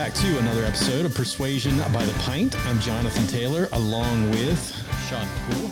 back 0.00 0.14
to 0.14 0.38
another 0.38 0.64
episode 0.64 1.04
of 1.04 1.14
Persuasion 1.14 1.76
by 1.92 2.02
the 2.06 2.18
Pint. 2.20 2.56
I'm 2.66 2.80
Jonathan 2.80 3.26
Taylor, 3.26 3.68
along 3.72 4.30
with 4.30 4.58
Sean 5.10 5.28
Poole. 5.50 5.70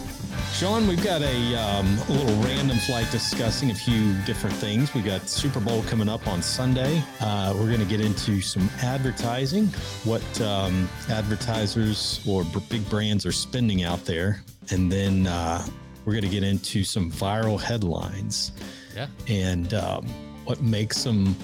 Sean. 0.53 0.87
We've 0.87 1.03
got 1.03 1.23
a, 1.23 1.55
um, 1.57 1.87
a 2.11 2.13
little 2.13 2.37
random 2.43 2.77
flight 2.77 3.11
discussing 3.11 3.71
a 3.71 3.75
few 3.75 4.13
different 4.27 4.55
things. 4.57 4.93
We 4.93 5.01
got 5.01 5.31
Super 5.31 5.61
Bowl 5.61 5.83
coming 5.85 6.11
up 6.11 6.27
on 6.29 6.43
Sunday. 6.43 7.03
Uh, 7.21 7.55
we're 7.57 7.69
going 7.69 7.81
to 7.81 7.87
get 7.87 8.03
into 8.03 8.43
some 8.43 8.69
advertising, 8.83 9.69
what 10.05 10.41
um, 10.43 10.91
advertisers 11.09 12.21
or 12.29 12.45
b- 12.45 12.61
big 12.69 12.87
brands 12.91 13.25
are 13.25 13.33
spending 13.33 13.83
out 13.83 14.05
there, 14.05 14.43
and 14.71 14.93
then 14.93 15.27
uh, 15.27 15.67
we're 16.05 16.13
going 16.13 16.25
to 16.25 16.29
get 16.31 16.43
into 16.43 16.85
some 16.85 17.11
viral 17.11 17.59
headlines 17.59 18.53
Yeah. 18.95 19.07
and 19.27 19.73
um, 19.73 20.07
what 20.45 20.61
makes 20.61 21.03
them 21.03 21.35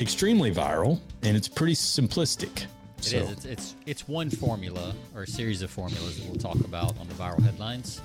extremely 0.00 0.52
viral. 0.52 1.00
And 1.22 1.36
it's 1.36 1.48
pretty 1.48 1.74
simplistic. 1.74 2.66
It 2.98 3.04
so, 3.04 3.16
is. 3.18 3.30
It's, 3.30 3.44
it's 3.44 3.74
it's 3.86 4.08
one 4.08 4.30
formula 4.30 4.94
or 5.14 5.22
a 5.22 5.26
series 5.26 5.62
of 5.62 5.70
formulas 5.70 6.18
that 6.18 6.28
we'll 6.28 6.38
talk 6.38 6.60
about 6.66 6.98
on 6.98 7.08
the 7.08 7.14
viral 7.14 7.42
headlines. 7.42 8.00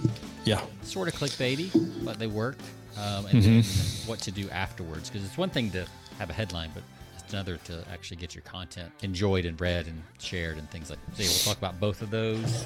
yeah. 0.46 0.62
Sort 0.84 1.08
of 1.08 1.14
clickbaity, 1.16 2.06
but 2.06 2.20
they 2.20 2.28
work. 2.28 2.58
Um, 2.98 3.26
and 3.26 3.44
then 3.44 3.64
what 4.06 4.20
to 4.20 4.32
do 4.32 4.50
afterwards, 4.52 5.10
because 5.10 5.26
it's 5.26 5.38
one 5.38 5.50
thing 5.50 5.70
to 5.72 5.86
have 6.18 6.30
a 6.30 6.34
headline, 6.34 6.72
but 6.74 6.82
it's 7.20 7.34
another 7.34 7.58
to 7.66 7.84
actually 7.92 8.18
get 8.18 8.34
your 8.34 8.44
content 8.44 8.90
enjoyed 9.02 9.46
and 9.46 9.60
read 9.60 9.88
and 9.88 10.02
shared 10.18 10.58
and 10.58 10.70
things 10.72 10.90
like. 10.90 11.00
that. 11.08 11.16
So 11.18 11.24
yeah, 11.24 11.30
we'll 11.30 11.40
talk 11.40 11.58
about 11.58 11.80
both 11.80 12.02
of 12.02 12.10
those. 12.10 12.66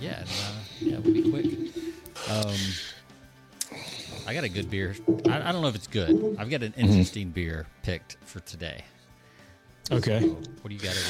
Yeah, 0.00 0.20
and, 0.20 0.28
uh, 0.28 0.60
yeah, 0.80 0.98
we'll 0.98 1.12
be 1.12 1.30
quick. 1.30 1.74
Um, 2.30 2.56
I 4.26 4.32
got 4.32 4.44
a 4.44 4.48
good 4.48 4.70
beer. 4.70 4.96
I, 5.28 5.48
I 5.48 5.52
don't 5.52 5.60
know 5.60 5.68
if 5.68 5.74
it's 5.74 5.86
good. 5.86 6.36
I've 6.38 6.48
got 6.48 6.62
an 6.62 6.72
interesting 6.76 7.30
beer 7.30 7.66
picked 7.82 8.16
for 8.24 8.40
today. 8.40 8.82
Okay. 9.92 10.20
What 10.20 10.68
do 10.68 10.74
you 10.74 10.80
got? 10.80 10.90
Over? 10.90 11.00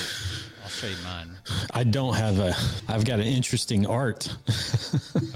I'll 0.64 0.68
show 0.68 0.86
you 0.86 0.96
mine. 1.04 1.30
I 1.72 1.84
don't 1.84 2.14
have 2.14 2.38
a. 2.38 2.54
I've 2.88 3.04
got 3.04 3.20
an 3.20 3.26
interesting 3.26 3.86
art. 3.86 4.28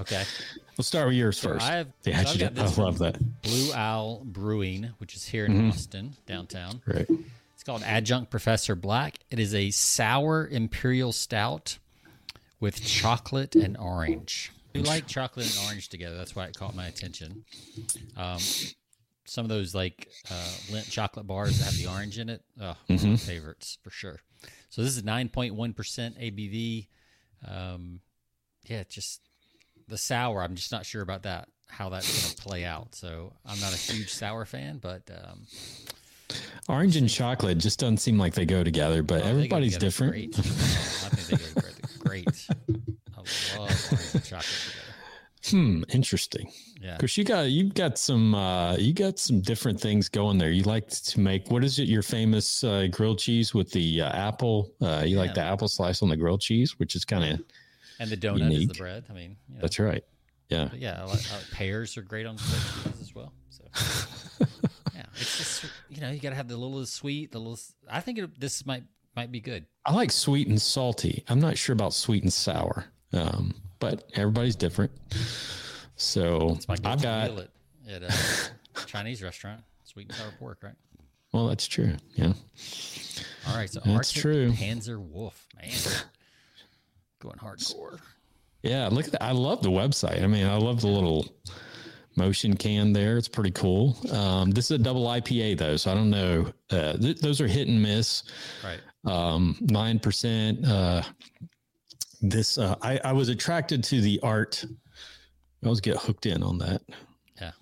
Okay. 0.00 0.24
We'll 0.76 0.84
start 0.86 1.08
with 1.08 1.16
yours 1.16 1.38
first. 1.38 1.62
I 1.68 1.74
have- 1.74 1.88
yeah, 2.04 2.14
so 2.14 2.20
I've 2.20 2.26
actually, 2.26 2.62
got 2.62 2.78
I 2.78 2.82
love 2.82 2.98
that. 3.00 3.42
Blue 3.42 3.70
Owl 3.74 4.22
Brewing, 4.24 4.88
which 4.96 5.14
is 5.14 5.26
here 5.26 5.44
in 5.44 5.68
Austin, 5.68 6.14
downtown. 6.24 6.80
Right. 6.86 7.06
It's 7.52 7.62
called 7.62 7.82
Adjunct 7.82 8.30
Professor 8.30 8.74
Black. 8.74 9.18
It 9.30 9.38
is 9.38 9.54
a 9.54 9.70
sour 9.72 10.48
imperial 10.48 11.12
stout 11.12 11.76
with 12.60 12.82
chocolate 12.82 13.54
and 13.56 13.76
orange. 13.76 14.52
We 14.74 14.80
like 14.80 15.06
chocolate 15.06 15.54
and 15.54 15.66
orange 15.66 15.90
together. 15.90 16.16
That's 16.16 16.34
why 16.34 16.46
it 16.46 16.56
caught 16.56 16.74
my 16.74 16.86
attention. 16.86 17.44
Um, 18.16 18.38
some 19.30 19.44
of 19.44 19.48
those 19.48 19.76
like 19.76 20.08
uh, 20.28 20.50
Lindt 20.72 20.90
chocolate 20.90 21.24
bars 21.24 21.58
that 21.58 21.66
have 21.66 21.76
the 21.76 21.86
orange 21.86 22.18
in 22.18 22.28
it, 22.28 22.42
oh, 22.60 22.74
one 22.88 23.10
my 23.10 23.16
favorites 23.16 23.78
for 23.84 23.90
sure. 23.90 24.18
So 24.70 24.82
this 24.82 24.96
is 24.96 25.04
9.1% 25.04 25.52
ABV. 25.54 26.88
Um, 27.46 28.00
yeah, 28.66 28.82
just 28.88 29.20
the 29.86 29.96
sour. 29.96 30.42
I'm 30.42 30.56
just 30.56 30.72
not 30.72 30.84
sure 30.84 31.00
about 31.02 31.22
that, 31.22 31.48
how 31.68 31.90
that's 31.90 32.10
going 32.10 32.34
to 32.34 32.42
play 32.42 32.64
out. 32.64 32.96
So 32.96 33.32
I'm 33.46 33.60
not 33.60 33.72
a 33.72 33.76
huge 33.76 34.12
sour 34.12 34.44
fan, 34.44 34.78
but 34.78 35.08
um, 35.24 35.46
Orange 36.68 36.96
and 36.96 37.08
chocolate 37.08 37.58
just 37.58 37.78
doesn't 37.78 37.98
seem 37.98 38.18
like 38.18 38.34
they 38.34 38.46
go 38.46 38.64
together, 38.64 39.04
but 39.04 39.22
Oh, 39.22 39.26
everybody's 39.28 39.74
together 39.74 39.86
different. 39.86 40.12
Great. 40.12 40.38
I 40.38 40.42
think 40.42 41.26
they 41.28 41.36
go 41.36 41.60
together 41.60 41.78
great. 42.00 42.46
I 42.48 43.18
love 43.18 43.56
orange 43.60 44.14
and 44.14 44.24
chocolate 44.24 44.44
together. 44.66 44.86
Hmm. 45.50 45.82
Interesting. 45.90 46.50
Yeah. 46.80 46.96
Because 46.96 47.16
you 47.18 47.24
got 47.24 47.50
you've 47.50 47.74
got 47.74 47.98
some 47.98 48.34
uh, 48.34 48.74
you 48.76 48.94
got 48.94 49.18
some 49.18 49.40
different 49.40 49.78
things 49.78 50.08
going 50.08 50.38
there. 50.38 50.50
You 50.50 50.62
like 50.62 50.88
to 50.88 51.20
make 51.20 51.50
what 51.50 51.62
is 51.62 51.78
it? 51.78 51.88
Your 51.88 52.02
famous 52.02 52.64
uh, 52.64 52.86
grilled 52.90 53.18
cheese 53.18 53.52
with 53.52 53.70
the 53.70 54.00
uh, 54.00 54.08
apple. 54.08 54.72
Uh, 54.80 55.02
you 55.06 55.18
like 55.18 55.34
the 55.34 55.42
apple 55.42 55.68
slice 55.68 56.02
on 56.02 56.08
the 56.08 56.16
grilled 56.16 56.40
cheese, 56.40 56.78
which 56.78 56.96
is 56.96 57.04
kind 57.04 57.34
of 57.34 57.40
And 57.98 58.10
the 58.10 58.16
donut 58.16 58.46
is 58.48 58.52
Unique. 58.52 58.68
the 58.68 58.78
bread. 58.78 59.04
I 59.10 59.12
mean, 59.12 59.36
you 59.48 59.56
know, 59.56 59.60
that's 59.60 59.78
right. 59.78 60.02
Yeah. 60.48 60.68
but 60.70 60.80
yeah, 60.80 61.04
like, 61.04 61.20
pears 61.52 61.96
are 61.96 62.02
great 62.02 62.26
on 62.26 62.36
cheese 62.38 63.00
as 63.00 63.14
well. 63.14 63.32
So 63.50 63.64
yeah, 64.94 65.04
it's 65.14 65.36
just 65.36 65.64
you 65.90 66.00
know 66.00 66.10
you 66.10 66.18
got 66.18 66.30
to 66.30 66.36
have 66.36 66.48
the 66.48 66.56
little 66.56 66.84
sweet, 66.86 67.30
the 67.30 67.38
little. 67.38 67.58
I 67.90 68.00
think 68.00 68.18
it, 68.18 68.40
this 68.40 68.64
might 68.64 68.84
might 69.14 69.30
be 69.30 69.40
good. 69.40 69.66
I 69.84 69.92
like 69.92 70.10
sweet 70.10 70.48
and 70.48 70.60
salty. 70.60 71.24
I'm 71.28 71.40
not 71.40 71.58
sure 71.58 71.74
about 71.74 71.92
sweet 71.92 72.22
and 72.22 72.32
sour, 72.32 72.86
um, 73.12 73.54
but 73.80 74.10
everybody's 74.14 74.56
different. 74.56 74.92
So 76.00 76.54
It's 76.56 76.66
my 76.66 76.76
I've 76.84 77.02
got. 77.02 77.30
at, 77.30 77.48
at 77.88 78.02
a 78.02 78.14
Chinese 78.86 79.22
restaurant. 79.22 79.60
Sweet 79.84 80.08
and 80.08 80.16
sour 80.16 80.32
pork, 80.38 80.58
right? 80.62 80.74
Well, 81.32 81.48
that's 81.48 81.66
true. 81.66 81.92
Yeah. 82.14 82.32
All 83.48 83.56
right, 83.56 83.68
so 83.68 83.80
That's 83.84 83.96
Arctic 83.96 84.22
true. 84.22 84.52
Panzer 84.52 84.98
Wolf, 84.98 85.46
man, 85.60 85.70
going 87.20 87.36
hardcore. 87.36 87.98
Yeah, 88.62 88.88
look 88.90 89.06
at 89.06 89.12
that. 89.12 89.22
I 89.22 89.32
love 89.32 89.62
the 89.62 89.70
website. 89.70 90.22
I 90.22 90.26
mean, 90.26 90.46
I 90.46 90.56
love 90.56 90.80
the 90.80 90.88
little 90.88 91.26
motion 92.16 92.56
can 92.56 92.92
there. 92.92 93.16
It's 93.18 93.28
pretty 93.28 93.50
cool. 93.52 93.96
Um, 94.12 94.50
this 94.50 94.66
is 94.66 94.72
a 94.72 94.78
double 94.78 95.04
IPA 95.06 95.58
though, 95.58 95.76
so 95.76 95.92
I 95.92 95.94
don't 95.94 96.10
know. 96.10 96.46
Uh, 96.70 96.94
th- 96.94 97.20
those 97.20 97.40
are 97.40 97.46
hit 97.46 97.68
and 97.68 97.80
miss. 97.80 98.22
Right. 98.64 98.80
Um, 99.04 99.56
Nine 99.60 99.98
percent. 99.98 100.64
Uh, 100.66 101.02
this 102.22 102.58
uh, 102.58 102.76
I, 102.82 103.00
I 103.04 103.12
was 103.12 103.28
attracted 103.28 103.82
to 103.84 104.00
the 104.00 104.18
art. 104.22 104.64
I 105.62 105.66
always 105.66 105.80
get 105.80 105.96
hooked 105.98 106.26
in 106.26 106.42
on 106.42 106.58
that 106.58 106.82
Yeah. 107.40 107.52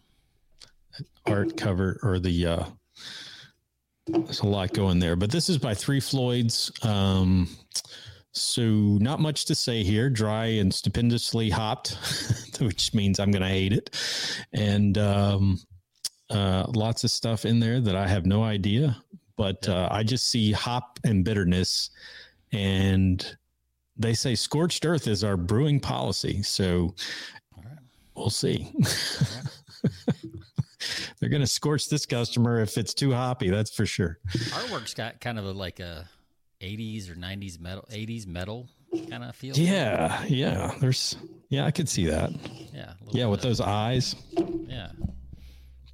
art 1.26 1.56
cover 1.56 1.98
or 2.02 2.18
the. 2.18 2.46
Uh, 2.46 2.64
there's 4.06 4.40
a 4.40 4.46
lot 4.46 4.72
going 4.72 4.98
there, 5.00 5.16
but 5.16 5.30
this 5.30 5.48
is 5.50 5.58
by 5.58 5.74
Three 5.74 6.00
Floyds. 6.00 6.70
Um, 6.82 7.48
so 8.32 8.62
not 8.62 9.20
much 9.20 9.44
to 9.46 9.54
say 9.54 9.82
here. 9.82 10.08
Dry 10.08 10.46
and 10.46 10.72
stupendously 10.72 11.50
hopped, 11.50 11.96
which 12.60 12.94
means 12.94 13.18
I'm 13.20 13.30
going 13.30 13.42
to 13.42 13.48
hate 13.48 13.72
it, 13.72 13.94
and 14.52 14.96
um, 14.96 15.58
uh, 16.30 16.64
lots 16.68 17.04
of 17.04 17.10
stuff 17.10 17.44
in 17.44 17.60
there 17.60 17.80
that 17.80 17.96
I 17.96 18.06
have 18.08 18.24
no 18.26 18.42
idea. 18.44 18.96
But 19.36 19.68
uh, 19.68 19.88
I 19.90 20.02
just 20.04 20.30
see 20.30 20.52
hop 20.52 20.98
and 21.04 21.24
bitterness, 21.24 21.90
and 22.52 23.36
they 23.96 24.14
say 24.14 24.34
scorched 24.36 24.86
earth 24.86 25.06
is 25.08 25.24
our 25.24 25.36
brewing 25.36 25.80
policy. 25.80 26.42
So. 26.44 26.94
We'll 28.18 28.30
see. 28.30 28.70
They're 31.20 31.28
going 31.30 31.42
to 31.42 31.46
scorch 31.46 31.88
this 31.88 32.06
customer 32.06 32.60
if 32.60 32.78
it's 32.78 32.94
too 32.94 33.12
hoppy. 33.12 33.50
That's 33.50 33.74
for 33.74 33.86
sure. 33.86 34.18
Artwork's 34.30 34.94
got 34.94 35.20
kind 35.20 35.38
of 35.38 35.44
a, 35.46 35.52
like 35.52 35.80
a 35.80 36.08
80s 36.60 37.10
or 37.10 37.14
90s 37.14 37.58
metal, 37.60 37.84
80s 37.90 38.26
metal 38.26 38.68
kind 39.10 39.24
of 39.24 39.34
feel. 39.34 39.54
to 39.54 39.60
it. 39.60 39.64
Yeah, 39.68 40.22
yeah. 40.26 40.72
There's 40.80 41.16
yeah, 41.48 41.66
I 41.66 41.70
could 41.70 41.88
see 41.88 42.06
that. 42.06 42.30
Yeah. 42.72 42.92
Yeah, 43.10 43.26
with 43.26 43.42
those 43.42 43.60
eyes. 43.60 44.14
Yeah. 44.66 44.90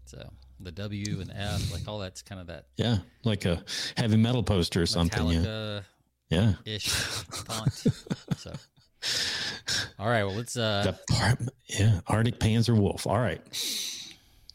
So 0.05 0.29
the 0.61 0.73
W 0.73 1.21
and 1.21 1.33
F, 1.35 1.73
like 1.73 1.87
all 1.89 1.99
that's 1.99 2.23
kind 2.23 2.41
of 2.41 2.47
that 2.49 2.67
Yeah, 2.77 2.99
like 3.25 3.45
a 3.45 3.63
heavy 3.97 4.17
metal 4.17 4.43
poster 4.43 4.83
or 4.83 4.87
something. 4.87 5.29
Yeah, 5.29 5.81
yeah. 6.29 6.53
ish 6.65 6.89
font. 6.89 7.85
So, 8.37 8.53
all 9.99 10.09
right. 10.09 10.25
Well, 10.25 10.35
let's, 10.35 10.57
uh, 10.57 10.93
yeah, 11.67 12.01
Arctic 12.07 12.39
Panzer 12.39 12.79
Wolf. 12.79 13.07
All 13.07 13.19
right, 13.19 13.41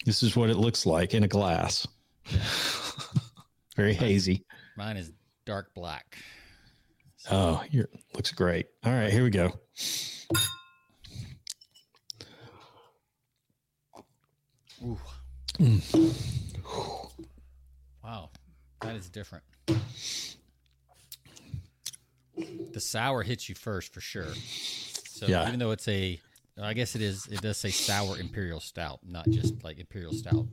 this 0.06 0.24
is 0.24 0.36
what 0.36 0.50
it 0.50 0.58
looks 0.58 0.86
like 0.86 1.14
in 1.14 1.24
a 1.24 1.28
glass. 1.28 1.88
Very 3.76 3.94
hazy. 3.94 4.46
mine 4.78 4.98
is 4.98 5.12
dark 5.46 5.74
black. 5.74 6.18
Oh, 7.32 7.64
your 7.70 7.88
looks 8.14 8.32
great. 8.32 8.68
All 8.84 8.94
right, 8.94 9.12
here 9.12 9.24
we 9.24 9.30
go. 9.30 9.54
Ooh. 14.84 14.98
Wow. 18.04 18.30
That 18.82 18.96
is 18.96 19.10
different. 19.10 19.44
The 22.74 22.80
sour 22.80 23.24
hits 23.24 23.50
you 23.50 23.56
first 23.56 23.94
for 23.94 24.02
sure. 24.02 24.34
So 25.08 25.28
Yeah. 25.28 25.48
even 25.48 25.60
though 25.60 25.72
it's 25.72 25.88
a, 25.88 26.20
I 26.62 26.74
guess 26.74 26.96
it 26.96 27.02
is, 27.02 27.26
it 27.28 27.42
does 27.42 27.58
say 27.58 27.72
sour 27.72 28.18
imperial 28.18 28.60
stout, 28.60 29.00
not 29.06 29.30
just 29.30 29.64
like 29.64 29.80
imperial 29.80 30.14
stout 30.14 30.48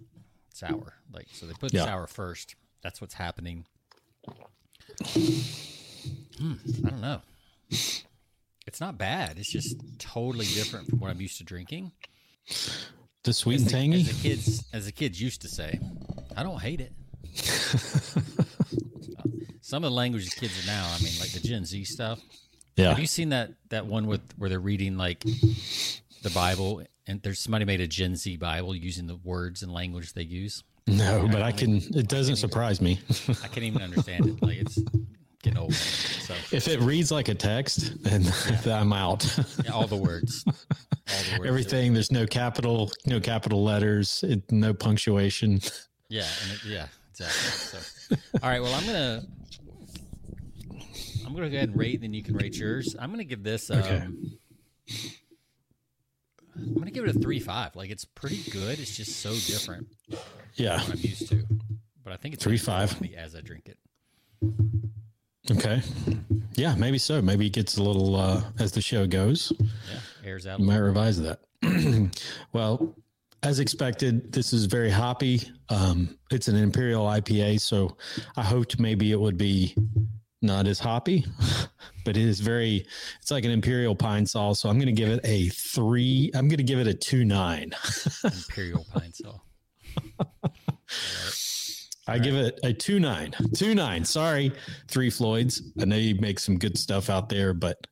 sour. 0.53 0.95
Like, 1.13 1.29
so 1.33 1.47
they 1.47 1.55
put 1.55 1.73
the 1.73 1.79
Yeah. 1.79 1.85
sour 1.85 2.07
first. 2.07 2.55
That's 2.83 3.01
what's 3.01 3.15
happening. 3.15 3.67
Hmm, 6.39 6.55
I 6.85 6.91
don't 6.91 7.01
know. 7.01 7.21
It's 8.67 8.81
not 8.81 8.99
bad. 8.99 9.39
It's 9.39 9.51
just 9.51 9.77
totally 9.99 10.47
different 10.47 10.89
from 10.89 11.01
what 11.01 11.11
I'm 11.11 11.21
used 11.21 11.39
to 11.39 11.45
drinking. 11.45 11.93
The 13.25 13.33
sweet 13.33 13.57
As 13.57 13.61
and 13.63 13.69
the, 13.69 13.73
tangy. 13.73 14.01
as 14.01 14.07
the 14.09 14.23
kids, 14.29 14.65
as 14.73 14.87
the 14.87 14.93
kids 14.93 15.21
used 15.21 15.43
to 15.43 15.49
say, 15.49 15.79
I 16.37 16.43
don't 16.43 16.61
hate 16.61 16.81
it. 16.81 16.93
Some 19.67 19.83
of 19.83 19.91
the 19.91 19.97
language 19.97 20.31
the 20.33 20.41
kids 20.41 20.63
are 20.63 20.67
now, 20.69 20.87
I 20.95 21.03
mean, 21.03 21.13
like 21.19 21.33
the 21.33 21.41
Gen 21.41 21.65
Z 21.65 21.83
stuff. 21.87 22.21
Yeah, 22.77 22.91
Have 22.91 23.01
you 23.01 23.09
seen 23.09 23.31
that 23.31 23.51
that 23.71 23.85
one 23.85 24.07
with 24.07 24.21
where 24.37 24.49
they're 24.49 24.61
reading 24.61 24.97
like 24.97 25.25
the 26.23 26.31
Bible 26.33 26.85
and 27.09 27.21
there's 27.23 27.41
somebody 27.41 27.65
made 27.65 27.81
a 27.81 27.89
Gen 27.89 28.15
Z 28.15 28.37
Bible 28.37 28.77
using 28.77 29.09
the 29.09 29.17
words 29.17 29.65
and 29.65 29.73
language 29.73 30.13
they 30.13 30.23
use? 30.23 30.63
no, 30.87 31.27
but 31.33 31.43
I 31.43 31.51
can. 31.51 31.79
It 31.79 32.07
doesn't 32.07 32.37
surprise 32.37 32.81
me. 32.81 33.01
I 33.43 33.49
can't 33.49 33.65
even 33.65 33.83
understand 33.83 34.27
it. 34.27 34.41
Like 34.41 34.59
it's 34.59 34.79
getting 35.43 35.59
old. 35.59 35.75
So 35.75 36.35
If 36.53 36.69
it 36.69 36.79
reads 36.79 37.11
like 37.11 37.27
a 37.29 37.35
text, 37.35 38.05
then 38.05 38.25
I'm 38.73 38.93
out. 38.93 39.27
yeah, 39.65 39.73
all 39.73 39.89
the 39.89 39.97
words, 39.97 40.45
all 40.49 40.55
the 40.55 41.39
words. 41.41 41.45
Everything. 41.49 41.93
There's 41.93 42.13
no 42.13 42.25
capital, 42.25 42.93
no 43.05 43.19
capital 43.19 43.65
letters, 43.65 44.23
it, 44.23 44.43
no 44.53 44.73
punctuation. 44.73 45.61
Yeah, 46.09 46.23
and 46.45 46.53
it, 46.53 46.65
yeah, 46.65 46.87
exactly. 47.11 47.51
So, 47.51 47.79
all 48.43 48.49
right. 48.51 48.61
Well, 48.63 48.75
I'm 48.75 48.87
gonna 48.87 49.25
I'm 51.27 51.35
gonna 51.35 51.51
go 51.51 51.57
ahead 51.57 51.71
and 51.71 51.79
rate, 51.79 51.95
and 51.95 52.03
then 52.05 52.15
you 52.15 52.23
can 52.23 52.35
rate 52.37 52.57
yours. 52.57 52.95
I'm 52.99 53.11
gonna 53.11 53.25
give 53.25 53.43
this. 53.43 53.71
Um, 53.71 53.79
Okay. 53.79 54.07
I'm 56.57 56.75
gonna 56.75 56.91
give 56.91 57.05
it 57.05 57.15
a 57.15 57.19
three 57.19 57.41
five. 57.41 57.77
Like 57.77 57.91
it's 57.91 58.05
pretty 58.05 58.43
good. 58.51 58.79
It's 58.81 58.97
just 58.97 59.21
so 59.21 59.31
different 59.31 59.89
Yeah. 60.55 60.77
than 60.79 60.87
what 60.87 60.93
I'm 60.99 61.01
used 61.03 61.29
to. 61.29 61.45
But 62.03 62.13
I 62.13 62.17
think 62.17 62.35
it's 62.35 62.45
three 62.45 62.57
five 62.59 62.95
as 63.17 63.35
I 63.35 63.41
drink 63.41 63.69
it. 63.69 63.79
Okay. 65.51 65.83
Yeah, 66.55 66.75
maybe 66.77 66.99
so. 66.99 67.21
Maybe 67.21 67.47
it 67.47 67.53
gets 67.53 67.77
a 67.77 67.83
little 67.83 68.17
uh, 68.17 68.43
as 68.59 68.73
the 68.73 68.81
show 68.81 69.07
goes. 69.07 69.53
Yeah, 69.61 69.99
airs 70.25 70.47
out. 70.47 70.59
You 70.61 70.65
might 70.67 70.79
revise 70.79 71.21
that. 71.21 71.41
well, 72.53 72.95
as 73.43 73.61
expected, 73.61 74.33
this 74.33 74.53
is 74.53 74.65
very 74.67 74.91
hoppy. 74.91 75.43
Um, 75.69 76.19
it's 76.31 76.49
an 76.49 76.57
imperial 76.57 77.07
IPA, 77.07 77.61
so 77.61 77.97
I 78.37 78.43
hoped 78.43 78.79
maybe 78.81 79.13
it 79.13 79.21
would 79.21 79.37
be 79.37 79.75
not 80.43 80.67
as 80.67 80.79
hoppy, 80.79 81.25
but 82.05 82.17
it 82.17 82.23
is 82.23 82.41
very. 82.41 82.87
It's 83.21 83.31
like 83.31 83.45
an 83.45 83.51
imperial 83.51 83.95
Pine 83.95 84.27
Sol. 84.27 84.55
so 84.55 84.69
I'm 84.69 84.77
going 84.79 84.87
to 84.87 84.93
give 84.93 85.09
it 85.09 85.21
a 85.25 85.49
three. 85.49 86.31
I'm 86.35 86.49
going 86.49 86.59
to 86.59 86.65
give 86.65 86.79
it 86.79 86.87
a 86.87 86.95
two 86.95 87.25
nine. 87.25 87.73
Imperial 88.25 88.87
Pine 88.93 89.13
Sol. 89.13 89.43
I 92.09 92.19
give 92.19 92.37
it 92.37 92.61
a 92.63 92.73
two 92.73 93.01
nine. 93.01 93.35
Two 93.55 93.75
nine. 93.75 94.05
Sorry, 94.05 94.53
three 94.89 95.11
Floyds. 95.11 95.63
I 95.81 95.85
know 95.87 95.97
you 95.97 96.15
make 96.21 96.39
some 96.39 96.57
good 96.59 96.79
stuff 96.79 97.11
out 97.11 97.29
there, 97.29 97.53
but 97.53 97.85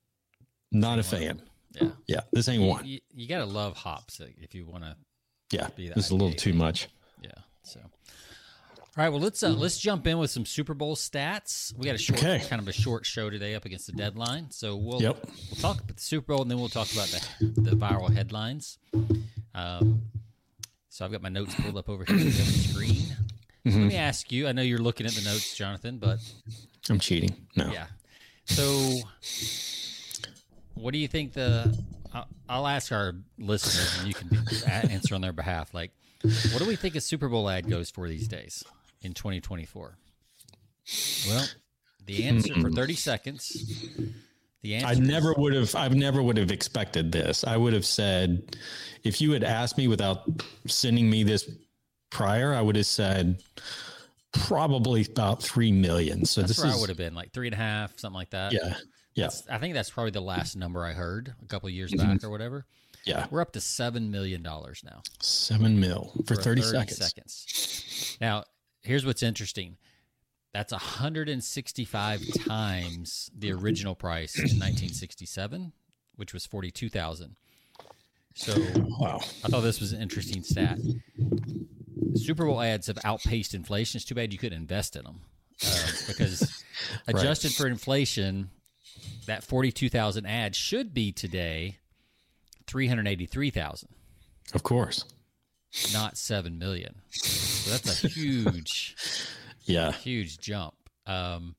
not 0.70 0.99
a 0.99 1.02
fan. 1.02 1.43
Yeah, 1.73 1.88
Yeah, 2.06 2.20
this 2.32 2.49
ain't 2.49 2.62
one. 2.62 2.85
you, 2.85 3.00
you 3.12 3.26
gotta 3.26 3.44
love 3.44 3.76
hops 3.76 4.20
if 4.41 4.55
you 4.55 4.64
want 4.67 4.85
to. 4.85 4.96
Yeah, 5.55 5.69
be 5.77 5.87
is 5.89 6.11
a 6.11 6.15
little 6.15 6.33
too 6.33 6.53
much. 6.53 6.89
Yeah. 7.23 7.31
So. 7.62 7.81
All 7.81 9.03
right. 9.03 9.09
Well, 9.09 9.21
let's 9.21 9.43
uh, 9.43 9.51
let's 9.51 9.79
jump 9.79 10.06
in 10.06 10.19
with 10.19 10.31
some 10.31 10.45
Super 10.47 10.75
Bowl 10.75 10.95
stats. 10.97 11.77
We 11.77 11.87
got 11.87 11.95
a 11.95 11.99
short, 11.99 12.19
Okay. 12.23 12.45
kind 12.49 12.61
of 12.62 12.69
a 12.69 12.73
short 12.73 13.05
show 13.06 13.29
today 13.31 13.55
up 13.55 13.65
against 13.65 13.87
the 13.87 13.93
deadline. 13.93 14.51
So 14.51 14.77
we'll 14.77 15.03
Yep. 15.03 15.25
we'll 15.25 15.61
talk 15.61 15.81
about 15.81 15.97
the 15.97 16.03
Super 16.03 16.33
Bowl 16.35 16.43
and 16.43 16.51
then 16.51 16.59
we'll 16.59 16.69
talk 16.69 16.93
about 16.93 17.09
the 17.09 17.61
the 17.61 17.71
viral 17.77 18.12
headlines. 18.15 18.79
Um, 19.55 20.03
so 20.89 21.05
I've 21.05 21.11
got 21.12 21.23
my 21.23 21.29
notes 21.29 21.55
pulled 21.56 21.77
up 21.77 21.89
over 21.89 22.05
here 22.05 22.17
on 22.17 22.25
the 22.25 22.31
screen. 22.33 23.17
Mm-hmm. 23.67 23.81
Let 23.81 23.89
me 23.89 23.97
ask 23.97 24.31
you. 24.31 24.47
I 24.47 24.53
know 24.53 24.62
you're 24.62 24.79
looking 24.79 25.06
at 25.06 25.12
the 25.12 25.23
notes, 25.23 25.56
Jonathan, 25.56 25.99
but 25.99 26.19
I'm 26.91 26.99
cheating. 27.01 27.35
No. 27.56 27.73
yeah. 27.73 27.87
So, 28.45 28.99
what 30.75 30.93
do 30.93 30.99
you 30.99 31.09
think 31.09 31.33
the? 31.33 31.77
I'll, 32.49 32.67
ask 32.67 32.93
our 32.93 33.15
listeners, 33.39 33.99
and 33.99 34.09
you 34.09 34.15
can 34.15 34.71
answer 34.91 35.15
on 35.15 35.21
their 35.21 35.33
behalf. 35.33 35.75
Like, 35.75 35.91
what 36.23 36.59
do 36.59 36.67
we 36.67 36.77
think 36.77 36.95
a 36.95 37.01
Super 37.01 37.29
Bowl 37.29 37.49
ad 37.49 37.69
goes 37.69 37.91
for 37.91 38.09
these 38.09 38.29
days 38.29 38.63
in 39.03 39.15
2024? 39.15 39.97
Well, 41.29 41.47
the 42.07 42.25
answer 42.25 42.55
for 42.55 42.69
hmm. 42.69 42.75
30 42.75 42.95
seconds. 42.95 43.93
The 44.63 44.77
answer. 44.77 44.87
I 44.87 44.95
never 44.95 45.35
would 45.37 45.55
have. 45.55 45.75
I 45.75 45.89
never 45.89 46.23
would 46.23 46.37
have 46.37 46.51
expected 46.51 47.13
this. 47.13 47.45
I 47.45 47.57
would 47.57 47.73
have 47.73 47.87
said, 47.87 48.57
if 49.03 49.21
you 49.21 49.33
had 49.33 49.45
asked 49.45 49.77
me 49.77 49.89
without 49.89 50.23
sending 50.67 51.11
me 51.11 51.23
this 51.23 51.51
prior, 52.11 52.55
I 52.55 52.61
would 52.61 52.77
have 52.77 52.87
said 52.87 53.43
probably 54.33 55.05
about 55.05 55.43
three 55.43 55.73
million. 55.73 56.25
So 56.25 56.41
That's 56.41 56.57
this 56.57 56.65
is 56.65 56.77
I 56.77 56.81
would 56.81 56.89
have 56.89 56.99
been, 56.99 57.15
like 57.15 57.33
three 57.33 57.47
and 57.47 57.55
a 57.55 57.59
half, 57.59 57.99
something 57.99 58.17
like 58.17 58.31
that. 58.31 58.53
yeah, 58.53 58.75
yeah, 59.15 59.29
I 59.51 59.59
think 59.59 59.75
that's 59.75 59.91
probably 59.91 60.11
the 60.13 60.21
last 60.21 60.57
number 60.57 60.85
I 60.85 60.93
heard 60.93 61.35
a 61.43 61.47
couple 61.47 61.69
years 61.71 61.93
Mm-hmm. 61.93 62.13
back 62.15 62.25
or 62.25 62.31
whatever. 62.31 62.67
yeah. 63.05 63.27
We're 63.31 63.41
up 63.41 63.53
to 63.53 63.61
seven 63.61 64.11
million 64.11 64.43
dollars 64.43 64.83
now. 64.85 65.03
Seven 65.21 65.79
mil 65.81 66.13
for, 66.27 66.35
for 66.37 66.43
30, 66.43 66.63
30 66.63 66.73
seconds. 66.93 66.99
seconds. 66.99 68.19
Now, 68.21 68.45
here's 68.83 69.05
what's 69.07 69.23
interesting. 69.23 69.77
That's 70.53 70.73
165 70.73 72.23
times 72.47 73.31
the 73.37 73.51
original 73.53 73.95
price 73.95 74.37
in 74.37 74.43
1967, 74.45 75.73
which 76.17 76.33
was 76.33 76.47
42,000. 76.47 77.37
So 78.37 78.55
Wow. 78.99 79.19
I 79.45 79.49
thought 79.49 79.61
this 79.63 79.81
was 79.81 79.93
an 79.93 80.01
interesting 80.01 80.43
stat. 80.43 80.79
Super 82.15 82.45
Bowl 82.47 82.61
ads 82.61 82.87
have 82.87 82.99
outpaced 83.05 83.55
inflation. 83.55 83.99
It's 83.99 84.05
too 84.05 84.15
bad 84.15 84.33
you 84.33 84.39
couldn't 84.39 84.59
invest 84.59 84.95
in 84.97 85.03
them 85.05 85.21
uh, 85.65 85.87
because 86.07 86.63
adjusted 87.09 87.53
for 87.53 87.67
inflation, 87.67 88.51
that 89.27 89.43
42,000 89.45 90.27
ad 90.27 90.55
should 90.56 90.93
be 90.95 91.12
today 91.12 91.79
383,000 92.67 93.89
Of 94.55 94.62
course. 94.62 95.05
not 95.93 96.17
seven 96.17 96.59
million. 96.59 96.97
So 97.11 97.71
that's 97.71 98.05
a 98.05 98.09
huge, 98.09 98.97
Yeah. 99.65 99.93
huge 99.93 100.39
jump. 100.39 100.75
Um, 101.06 101.55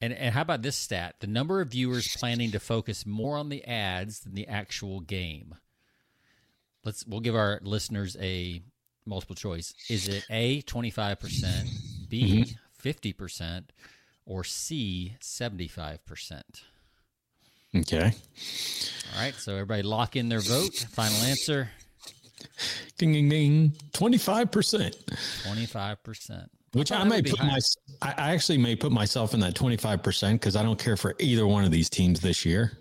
and 0.00 0.12
and 0.12 0.34
how 0.34 0.42
about 0.42 0.62
this 0.62 0.76
stat? 0.76 1.16
The 1.20 1.26
number 1.28 1.60
of 1.60 1.68
viewers 1.70 2.16
planning 2.16 2.50
to 2.52 2.58
focus 2.60 3.06
more 3.06 3.36
on 3.36 3.48
the 3.50 3.64
ads 3.64 4.20
than 4.20 4.34
the 4.34 4.48
actual 4.48 4.98
game. 5.00 5.54
Let's 6.84 7.06
we'll 7.06 7.20
give 7.20 7.36
our 7.36 7.60
listeners 7.62 8.16
a 8.20 8.62
multiple 9.06 9.36
choice. 9.36 9.72
Is 9.88 10.08
it 10.08 10.24
A 10.28 10.62
twenty 10.62 10.90
five 10.90 11.20
percent, 11.20 11.68
B 12.08 12.56
50 12.78 13.12
percent, 13.12 13.72
or 14.26 14.42
C 14.42 15.14
seventy 15.20 15.68
five 15.68 16.04
percent? 16.04 16.62
Okay. 17.76 18.12
All 19.14 19.20
right, 19.22 19.34
so 19.34 19.52
everybody 19.52 19.82
lock 19.82 20.16
in 20.16 20.28
their 20.28 20.40
vote. 20.40 20.74
Final 20.92 21.16
answer: 21.22 21.70
Ding 22.98 23.12
ding 23.12 23.28
ding. 23.28 23.72
Twenty 23.92 24.18
five 24.18 24.50
percent. 24.50 24.96
twenty 25.44 25.66
five 25.66 26.02
percent. 26.02 26.50
Which 26.72 26.90
I, 26.90 26.98
that 26.98 27.08
may 27.08 27.22
put 27.22 27.38
my, 27.38 27.58
I 28.00 28.14
I 28.16 28.32
actually 28.32 28.58
may 28.58 28.76
put 28.76 28.92
myself 28.92 29.34
in 29.34 29.40
that 29.40 29.54
twenty 29.54 29.76
five 29.76 30.02
percent 30.02 30.40
because 30.40 30.56
I 30.56 30.62
don't 30.62 30.78
care 30.78 30.96
for 30.96 31.14
either 31.18 31.46
one 31.46 31.64
of 31.64 31.70
these 31.70 31.90
teams 31.90 32.20
this 32.20 32.44
year. 32.44 32.78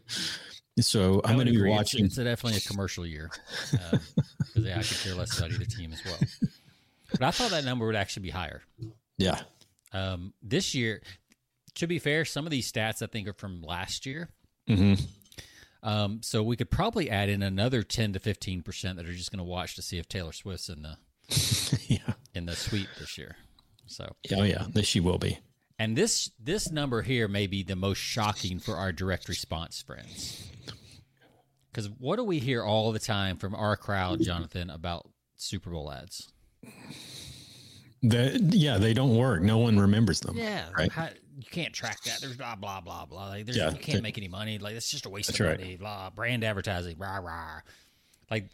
So 0.79 1.21
I'm 1.25 1.35
going 1.35 1.47
to 1.47 1.53
be 1.53 1.69
watching. 1.69 2.05
It's, 2.05 2.17
it's 2.17 2.25
definitely 2.25 2.57
a 2.57 2.62
commercial 2.62 3.05
year 3.05 3.29
because 3.71 4.00
yeah, 4.55 4.79
I 4.79 4.83
could 4.83 4.98
care 5.03 5.15
less 5.15 5.38
about 5.38 5.51
either 5.51 5.65
team 5.65 5.91
as 5.91 6.03
well. 6.05 6.17
But 7.12 7.21
I 7.24 7.31
thought 7.31 7.51
that 7.51 7.65
number 7.65 7.86
would 7.86 7.95
actually 7.95 8.24
be 8.24 8.29
higher. 8.29 8.62
Yeah. 9.17 9.41
Um, 9.91 10.33
this 10.41 10.74
year, 10.74 11.01
to 11.75 11.88
be 11.88 12.00
fair, 12.00 12.24
some 12.24 12.45
of 12.45 12.51
these 12.51 12.71
stats 12.71 13.01
I 13.01 13.07
think 13.07 13.27
are 13.27 13.33
from 13.33 13.62
last 13.62 14.05
year. 14.05 14.29
Hmm 14.75 14.94
Um, 15.84 16.22
so 16.22 16.44
we 16.44 16.56
could 16.56 16.70
probably 16.70 17.10
add 17.10 17.28
in 17.30 17.42
another 17.42 17.82
ten 17.84 18.13
to 18.13 18.20
fifteen 18.20 18.62
percent 18.62 18.98
that 18.98 19.06
are 19.08 19.13
just 19.13 19.32
going 19.32 19.40
to 19.40 19.44
watch 19.44 19.75
to 19.75 19.82
see 19.82 19.98
if 19.98 20.08
Taylor 20.08 20.32
Swift's 20.32 20.70
in 20.70 20.84
the 20.84 20.98
yeah. 21.88 22.13
in 22.36 22.46
the 22.46 22.56
suite 22.56 22.90
this 23.00 23.18
year. 23.18 23.36
So, 23.88 24.16
Oh 24.36 24.44
yeah. 24.44 24.66
This 24.70 24.86
she 24.86 25.00
will 25.00 25.18
be. 25.18 25.40
and 25.80 25.96
this 25.98 26.30
this 26.40 26.72
number 26.72 27.01
here 27.01 27.28
may 27.28 27.48
be 27.48 27.63
the 27.63 27.75
most 27.75 27.98
shocking 27.98 28.60
for 28.60 28.75
our 28.75 28.92
direct 28.92 29.28
response 29.28 29.82
friends. 29.82 30.48
Because 31.72 31.90
what 31.90 32.18
do 32.18 32.24
we 32.25 32.40
hear 32.40 32.63
all 32.63 32.92
the 32.92 33.00
time 33.00 33.38
from 33.38 33.56
our 33.56 33.75
crowd, 33.78 34.22
Jonathan, 34.22 34.70
about 34.70 35.10
Super 35.38 35.70
Bowl 35.72 35.92
ads? 35.92 36.32
The, 38.04 38.40
yeah, 38.51 38.78
they 38.78 38.94
don't 38.94 39.16
work. 39.16 39.42
No 39.42 39.60
one 39.60 39.80
remembers 39.80 40.20
them. 40.22 40.36
Yeah, 40.36 40.66
Right. 40.75 40.92
how- 40.92 41.10
you 41.38 41.45
can't 41.50 41.73
track 41.73 42.01
that. 42.03 42.19
There's 42.21 42.38
blah 42.38 42.55
blah 42.55 42.81
blah 42.81 43.05
blah. 43.05 43.29
Like, 43.29 43.45
there's, 43.45 43.57
Yeah, 43.57 43.71
you 43.71 43.77
can't 43.77 44.03
make 44.03 44.17
any 44.17 44.27
money. 44.27 44.57
Like 44.57 44.75
it's 44.75 44.89
just 44.89 45.05
a 45.05 45.09
waste 45.09 45.29
That's 45.29 45.39
of 45.39 45.47
right. 45.47 45.59
money. 45.59 45.75
Blah 45.77 46.09
brand 46.11 46.43
advertising. 46.43 46.97
Rah 46.97 47.17
rah. 47.17 47.59
Like 48.29 48.50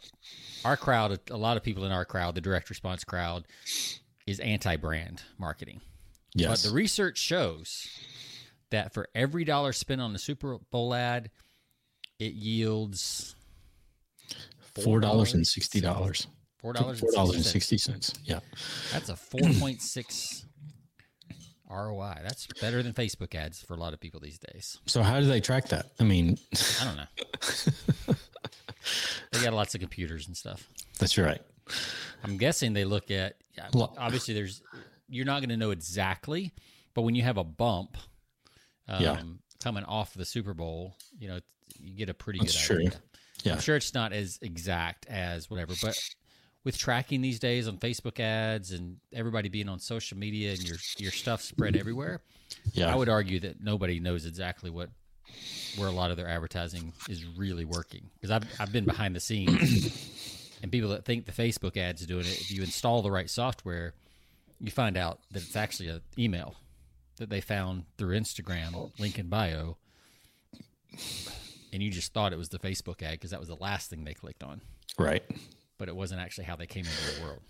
our 0.64 0.76
crowd, 0.76 1.20
a 1.30 1.36
lot 1.36 1.56
of 1.56 1.62
people 1.62 1.84
in 1.84 1.92
our 1.92 2.04
crowd, 2.04 2.34
the 2.34 2.40
direct 2.40 2.68
response 2.68 3.04
crowd, 3.04 3.44
is 4.26 4.40
anti-brand 4.40 5.22
marketing. 5.38 5.80
Yes. 6.34 6.62
But 6.62 6.68
the 6.68 6.74
research 6.74 7.16
shows 7.18 7.88
that 8.70 8.92
for 8.92 9.08
every 9.14 9.44
dollar 9.44 9.72
spent 9.72 10.00
on 10.00 10.12
the 10.12 10.18
Super 10.18 10.58
Bowl 10.70 10.94
ad, 10.94 11.30
it 12.18 12.32
yields 12.32 13.34
Four 14.82 15.00
dollars 15.00 15.34
and 15.34 15.46
sixty 15.46 15.80
dollars. 15.80 16.26
four 16.60 16.72
dollars 16.72 17.00
Four 17.00 17.10
dollars 17.12 17.36
and 17.36 17.44
sixty 17.44 17.78
cents. 17.78 18.12
Yeah. 18.24 18.40
That's 18.92 19.08
a 19.08 19.16
four 19.16 19.40
point 19.58 19.80
six 19.82 20.44
ROI. 21.70 22.20
That's 22.22 22.46
better 22.60 22.82
than 22.82 22.92
Facebook 22.92 23.34
ads 23.34 23.60
for 23.62 23.74
a 23.74 23.76
lot 23.76 23.92
of 23.92 24.00
people 24.00 24.20
these 24.20 24.38
days. 24.38 24.78
So 24.86 25.02
how 25.02 25.20
do 25.20 25.26
they 25.26 25.40
track 25.40 25.68
that? 25.68 25.90
I 26.00 26.04
mean, 26.04 26.38
I 26.80 26.84
don't 26.84 26.96
know. 26.96 28.14
they 29.32 29.42
got 29.42 29.52
lots 29.52 29.74
of 29.74 29.80
computers 29.80 30.26
and 30.26 30.36
stuff. 30.36 30.68
that's 30.98 31.18
right. 31.18 31.40
I'm 32.24 32.36
guessing 32.38 32.72
they 32.72 32.84
look 32.84 33.10
at 33.10 33.36
yeah, 33.56 33.68
Well- 33.74 33.94
obviously 33.98 34.34
there's 34.34 34.62
you're 35.08 35.26
not 35.26 35.40
going 35.40 35.48
to 35.50 35.56
know 35.56 35.70
exactly, 35.70 36.52
but 36.94 37.02
when 37.02 37.14
you 37.14 37.22
have 37.22 37.36
a 37.38 37.44
bump 37.44 37.96
um, 38.88 39.02
Yeah. 39.02 39.22
coming 39.62 39.84
off 39.84 40.14
the 40.14 40.24
Super 40.24 40.54
Bowl, 40.54 40.94
you 41.18 41.28
know, 41.28 41.40
you 41.78 41.94
get 41.96 42.08
a 42.10 42.14
pretty 42.14 42.40
That's 42.40 42.54
good 42.68 42.74
true. 42.76 42.86
idea. 42.86 43.00
Yeah. 43.44 43.52
I'm 43.54 43.60
sure 43.60 43.76
it's 43.76 43.94
not 43.94 44.12
as 44.12 44.38
exact 44.42 45.06
as 45.06 45.48
whatever, 45.48 45.74
but 45.80 45.98
with 46.68 46.76
tracking 46.76 47.22
these 47.22 47.38
days 47.38 47.66
on 47.66 47.78
Facebook 47.78 48.20
ads 48.20 48.72
and 48.72 48.98
everybody 49.14 49.48
being 49.48 49.70
on 49.70 49.78
social 49.78 50.18
media 50.18 50.50
and 50.50 50.62
your 50.68 50.76
your 50.98 51.10
stuff 51.10 51.40
spread 51.40 51.74
everywhere, 51.76 52.20
Yeah. 52.72 52.92
I 52.92 52.94
would 52.94 53.08
argue 53.08 53.40
that 53.40 53.62
nobody 53.62 54.00
knows 54.00 54.26
exactly 54.26 54.68
what 54.68 54.90
where 55.78 55.88
a 55.88 55.90
lot 55.92 56.10
of 56.10 56.18
their 56.18 56.28
advertising 56.28 56.92
is 57.08 57.24
really 57.38 57.64
working 57.64 58.10
because 58.14 58.30
I've 58.30 58.44
I've 58.60 58.70
been 58.70 58.84
behind 58.84 59.16
the 59.16 59.20
scenes 59.20 60.52
and 60.62 60.70
people 60.70 60.90
that 60.90 61.06
think 61.06 61.24
the 61.24 61.32
Facebook 61.32 61.78
ads 61.78 62.02
are 62.02 62.06
doing 62.06 62.26
it. 62.26 62.38
If 62.38 62.50
you 62.50 62.60
install 62.60 63.00
the 63.00 63.10
right 63.10 63.30
software, 63.30 63.94
you 64.60 64.70
find 64.70 64.98
out 64.98 65.20
that 65.30 65.42
it's 65.42 65.56
actually 65.56 65.88
an 65.88 66.02
email 66.18 66.54
that 67.16 67.30
they 67.30 67.40
found 67.40 67.84
through 67.96 68.14
Instagram, 68.20 68.90
link 68.98 69.18
in 69.18 69.28
bio, 69.30 69.78
and 71.72 71.82
you 71.82 71.90
just 71.90 72.12
thought 72.12 72.34
it 72.34 72.38
was 72.38 72.50
the 72.50 72.58
Facebook 72.58 73.02
ad 73.02 73.12
because 73.12 73.30
that 73.30 73.40
was 73.40 73.48
the 73.48 73.56
last 73.56 73.88
thing 73.88 74.04
they 74.04 74.12
clicked 74.14 74.42
on, 74.42 74.60
right. 74.98 75.22
But 75.78 75.88
it 75.88 75.96
wasn't 75.96 76.20
actually 76.20 76.44
how 76.44 76.56
they 76.56 76.66
came 76.66 76.84
into 76.84 77.14
the 77.14 77.24
world. 77.24 77.42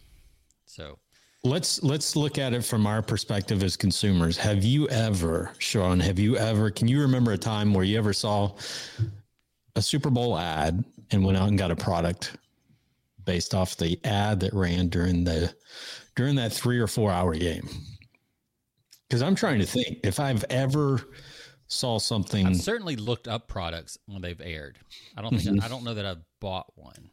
So 0.67 0.99
Let's 1.45 1.83
let's 1.85 2.17
look 2.17 2.37
at 2.37 2.53
it 2.53 2.65
from 2.65 2.87
our 2.87 3.01
perspective 3.01 3.63
as 3.63 3.77
consumers. 3.77 4.37
Have 4.37 4.65
you 4.65 4.89
ever, 4.89 5.53
Sean, 5.59 6.01
have 6.01 6.19
you 6.19 6.37
ever 6.37 6.69
can 6.69 6.89
you 6.89 7.01
remember 7.01 7.33
a 7.33 7.39
time 7.39 7.73
where 7.73 7.85
you 7.85 7.97
ever 7.97 8.13
saw 8.13 8.57
a 9.77 9.83
Super 9.83 10.11
Bowl 10.11 10.37
ad 10.37 10.85
and 11.13 11.25
went 11.25 11.39
out 11.39 11.49
and 11.49 11.57
got 11.57 11.71
a 11.71 11.77
product 11.77 12.37
based 13.25 13.55
off 13.55 13.77
the 13.77 14.01
ad 14.05 14.41
that 14.41 14.53
ran 14.53 14.89
during 14.89 15.23
the 15.23 15.55
during 16.17 16.35
that 16.35 16.53
3 16.53 16.81
or 16.81 16.89
4 16.89 17.13
hour 17.13 17.35
game? 17.35 17.69
Cuz 19.09 19.23
I'm 19.23 19.37
trying 19.37 19.61
to 19.61 19.67
think 19.67 20.01
if 20.03 20.19
I've 20.19 20.45
ever 20.51 21.09
saw 21.69 22.01
something 22.01 22.47
I've 22.47 22.57
certainly 22.57 22.97
looked 22.97 23.29
up 23.29 23.47
products 23.47 23.97
when 24.07 24.23
they've 24.23 24.41
aired. 24.41 24.79
I 25.17 25.23
don't 25.23 25.31
think 25.31 25.43
mm-hmm. 25.43 25.65
I 25.65 25.69
don't 25.69 25.85
know 25.85 25.95
that 25.95 26.05
I've 26.05 26.25
bought 26.41 26.73
one. 26.75 27.11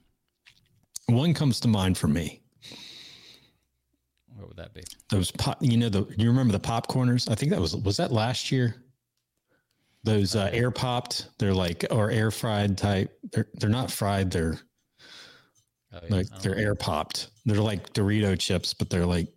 One 1.08 1.34
comes 1.34 1.60
to 1.62 1.68
mind 1.68 1.98
for 1.98 2.08
me. 2.08 2.42
What 4.36 4.48
would 4.50 4.58
that 4.58 4.74
be? 4.74 4.84
Those 5.10 5.32
pop, 5.32 5.58
you 5.62 5.78
know, 5.78 5.90
the 5.90 6.06
you 6.18 6.28
remember 6.28 6.52
the 6.52 6.60
popcorners? 6.60 7.30
I 7.30 7.36
think 7.36 7.52
that 7.52 7.62
was 7.62 7.76
was 7.76 7.98
that 7.98 8.12
last 8.12 8.52
year. 8.52 8.76
Those 10.04 10.36
uh, 10.36 10.50
air 10.54 10.70
popped, 10.70 11.30
they're 11.40 11.54
like 11.54 11.86
or 11.90 12.12
air 12.12 12.30
fried 12.32 12.78
type. 12.78 13.18
They're 13.32 13.48
they're 13.56 13.70
not 13.70 13.90
fried. 13.92 14.32
They're 14.32 14.60
Oh, 15.94 16.00
yeah. 16.10 16.16
like 16.16 16.28
they're 16.42 16.56
know. 16.56 16.62
air 16.62 16.76
popped. 16.76 17.30
They're 17.46 17.62
like 17.62 17.94
Dorito 17.94 18.38
chips, 18.38 18.74
but 18.74 18.90
they're 18.90 19.06
like 19.06 19.30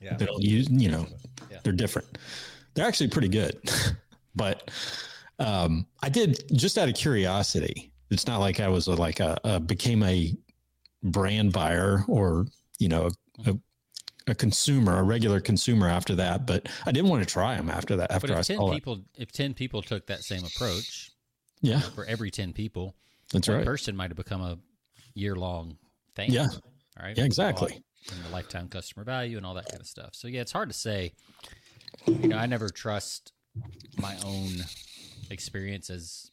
yeah. 0.00 0.16
they 0.16 0.26
don't 0.26 0.42
use. 0.42 0.68
You 0.70 0.90
know, 0.90 1.06
Yeah. 1.50 1.58
they're 1.64 1.72
different. 1.72 2.18
They're 2.74 2.86
actually 2.86 3.08
pretty 3.08 3.28
good, 3.28 3.58
but 4.36 4.70
um, 5.40 5.86
I 6.02 6.08
did 6.08 6.44
just 6.56 6.78
out 6.78 6.88
of 6.88 6.94
curiosity. 6.94 7.91
It's 8.12 8.26
not 8.26 8.38
like 8.38 8.60
I 8.60 8.68
was 8.68 8.86
a, 8.86 8.94
like 8.94 9.20
a, 9.20 9.38
a 9.44 9.58
became 9.60 10.02
a 10.02 10.36
brand 11.02 11.52
buyer 11.52 12.04
or 12.06 12.46
you 12.78 12.88
know 12.88 13.10
a, 13.46 13.56
a 14.26 14.34
consumer, 14.34 14.98
a 14.98 15.02
regular 15.02 15.40
consumer 15.40 15.88
after 15.88 16.14
that. 16.16 16.46
But 16.46 16.68
I 16.86 16.92
didn't 16.92 17.10
want 17.10 17.26
to 17.26 17.32
try 17.32 17.56
them 17.56 17.70
after 17.70 17.96
that. 17.96 18.10
But 18.10 18.16
After 18.16 18.36
I 18.36 18.40
if 18.40 18.46
ten 18.46 18.56
saw 18.58 18.70
it, 18.70 18.74
people, 18.74 19.00
if 19.16 19.32
ten 19.32 19.54
people 19.54 19.82
took 19.82 20.06
that 20.06 20.22
same 20.22 20.44
approach, 20.44 21.10
yeah, 21.60 21.80
for 21.80 22.04
every 22.04 22.30
ten 22.30 22.52
people, 22.52 22.94
that's 23.32 23.48
one 23.48 23.58
right. 23.58 23.66
person 23.66 23.96
might 23.96 24.10
have 24.10 24.16
become 24.16 24.42
a 24.42 24.58
year 25.14 25.34
long 25.34 25.78
thing. 26.14 26.30
Yeah. 26.30 26.48
All 26.98 27.06
right. 27.06 27.16
Yeah, 27.16 27.24
exactly. 27.24 27.82
And 28.12 28.24
the 28.24 28.30
lifetime 28.30 28.68
customer 28.68 29.04
value 29.04 29.36
and 29.36 29.46
all 29.46 29.54
that 29.54 29.68
kind 29.68 29.80
of 29.80 29.86
stuff. 29.86 30.10
So 30.12 30.28
yeah, 30.28 30.40
it's 30.40 30.52
hard 30.52 30.68
to 30.68 30.74
say. 30.74 31.14
You 32.06 32.28
know, 32.28 32.36
I 32.36 32.46
never 32.46 32.68
trust 32.68 33.32
my 33.96 34.16
own 34.24 34.64
experience 35.30 35.88
as 35.88 36.30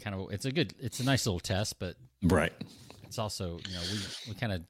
kind 0.00 0.14
of. 0.16 0.32
It's 0.32 0.44
a 0.44 0.52
good. 0.52 0.74
It's 0.80 1.00
a 1.00 1.04
nice 1.04 1.26
little 1.26 1.40
test, 1.40 1.78
but 1.78 1.96
Right. 2.22 2.52
it's 3.06 3.18
also 3.18 3.58
you 3.68 3.74
know 3.74 3.80
we 3.92 4.00
we 4.28 4.34
kind 4.34 4.52
of 4.52 4.62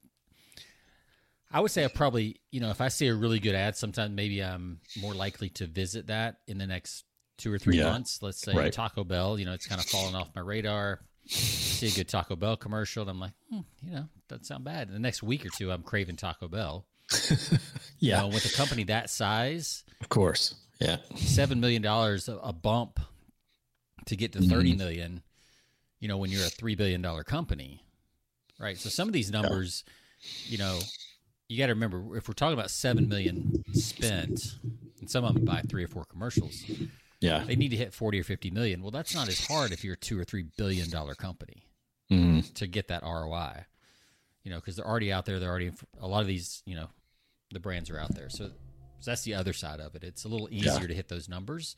i 1.52 1.60
would 1.60 1.70
say 1.70 1.84
i 1.84 1.88
probably 1.88 2.40
you 2.50 2.58
know 2.60 2.70
if 2.70 2.80
i 2.80 2.88
see 2.88 3.06
a 3.06 3.14
really 3.14 3.38
good 3.38 3.54
ad 3.54 3.76
sometimes 3.76 4.10
maybe 4.10 4.40
i'm 4.42 4.80
more 5.00 5.14
likely 5.14 5.48
to 5.50 5.66
visit 5.66 6.08
that 6.08 6.38
in 6.48 6.58
the 6.58 6.66
next 6.66 7.04
two 7.38 7.52
or 7.52 7.58
three 7.58 7.78
Yeah. 7.78 7.90
months 7.90 8.20
let's 8.22 8.40
say 8.40 8.52
Right. 8.54 8.72
taco 8.72 9.04
bell 9.04 9.38
you 9.38 9.44
know 9.44 9.52
it's 9.52 9.66
kind 9.66 9.80
of 9.80 9.86
fallen 9.86 10.14
off 10.16 10.30
my 10.34 10.40
radar 10.40 11.00
see 11.26 11.86
a 11.88 11.90
good 11.92 12.08
taco 12.08 12.34
bell 12.34 12.56
commercial 12.56 13.02
and 13.02 13.10
i'm 13.10 13.20
like 13.20 13.32
hmm, 13.50 13.60
you 13.82 13.92
know 13.92 14.08
doesn't 14.28 14.44
sound 14.44 14.64
bad 14.64 14.90
the 14.90 14.98
next 14.98 15.22
week 15.22 15.46
or 15.46 15.50
two 15.50 15.70
i'm 15.70 15.82
craving 15.84 16.16
taco 16.16 16.48
bell 16.48 16.86
Yeah, 18.00 18.22
you 18.22 18.28
know, 18.28 18.34
with 18.34 18.44
a 18.46 18.56
company 18.56 18.84
that 18.84 19.08
size 19.10 19.84
of 20.00 20.08
course. 20.08 20.54
Yeah. 20.80 20.96
seven 21.16 21.60
million 21.60 21.82
dollars 21.82 22.28
a 22.28 22.36
a 22.38 22.52
bump 22.52 22.98
to 24.06 24.16
get 24.16 24.32
to 24.32 24.38
Mm-hmm. 24.40 24.50
thirty 24.50 24.74
million. 24.74 25.22
You 26.00 26.08
know, 26.08 26.18
when 26.18 26.30
you're 26.30 26.44
a 26.44 26.48
three 26.50 26.74
billion 26.74 27.00
dollar 27.02 27.24
company, 27.24 27.82
right? 28.58 28.76
So 28.76 28.88
some 28.90 29.08
of 29.08 29.14
these 29.14 29.30
numbers, 29.30 29.84
you 30.46 30.58
know, 30.58 30.78
you 31.48 31.56
got 31.58 31.66
to 31.66 31.72
remember 31.74 32.16
if 32.16 32.28
we're 32.28 32.34
talking 32.34 32.52
about 32.58 32.70
seven 32.70 33.08
million 33.08 33.64
spent, 33.74 34.58
and 35.00 35.10
some 35.10 35.24
of 35.24 35.34
them 35.34 35.44
buy 35.44 35.62
three 35.68 35.84
or 35.84 35.88
four 35.88 36.04
commercials, 36.04 36.62
Yeah. 37.20 37.44
they 37.44 37.56
need 37.56 37.70
to 37.70 37.76
hit 37.76 37.94
forty 37.94 38.20
or 38.20 38.24
fifty 38.24 38.50
million. 38.50 38.82
Well, 38.82 38.90
that's 38.90 39.14
not 39.14 39.28
as 39.28 39.46
hard 39.46 39.72
if 39.72 39.82
you're 39.84 39.94
a 39.94 39.96
two 39.96 40.18
or 40.18 40.24
three 40.24 40.44
billion 40.56 40.90
dollar 40.90 41.14
company 41.14 41.66
Mhm. 42.10 42.52
to 42.54 42.66
get 42.66 42.88
that 42.88 43.02
ROI. 43.02 43.64
You 44.42 44.50
know, 44.50 44.56
because 44.60 44.76
they're 44.76 44.86
already 44.86 45.10
out 45.10 45.24
there. 45.24 45.40
They're 45.40 45.48
already 45.48 45.72
a 46.00 46.06
lot 46.06 46.20
of 46.20 46.26
these. 46.26 46.62
You 46.66 46.74
know, 46.76 46.88
the 47.50 47.60
brands 47.60 47.88
are 47.88 47.98
out 47.98 48.14
there. 48.14 48.28
So, 48.28 48.48
so 49.00 49.10
that's 49.10 49.22
the 49.22 49.32
other 49.34 49.54
side 49.54 49.80
of 49.80 49.94
it. 49.94 50.04
It's 50.04 50.24
a 50.24 50.28
little 50.28 50.48
easier 50.50 50.72
Yeah. 50.80 50.86
to 50.88 50.94
hit 50.94 51.08
those 51.08 51.30
numbers 51.30 51.76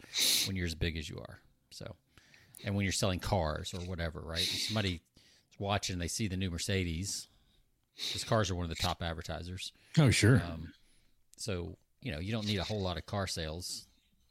when 0.48 0.56
you're 0.56 0.66
as 0.66 0.74
big 0.74 0.96
as 0.96 1.08
you 1.08 1.18
are. 1.18 1.38
So, 1.70 1.94
and 2.64 2.74
when 2.74 2.84
you're 2.84 2.92
selling 2.92 3.20
cars 3.20 3.74
or 3.74 3.80
whatever, 3.80 4.20
right? 4.20 4.40
If 4.40 4.62
somebody's 4.62 5.00
watching, 5.58 5.98
they 5.98 6.08
see 6.08 6.28
the 6.28 6.36
new 6.36 6.50
Mercedes. 6.50 7.28
Because 7.96 8.24
cars 8.24 8.50
are 8.50 8.54
one 8.54 8.64
of 8.64 8.68
the 8.68 8.74
top 8.74 9.02
advertisers. 9.02 9.72
Oh, 9.98 10.10
sure. 10.10 10.42
Um, 10.52 10.72
so 11.38 11.76
you 12.02 12.12
know, 12.12 12.18
you 12.18 12.30
don't 12.30 12.46
need 12.46 12.58
a 12.58 12.64
whole 12.64 12.80
lot 12.82 12.96
of 12.96 13.06
car 13.06 13.26
sales. 13.26 13.86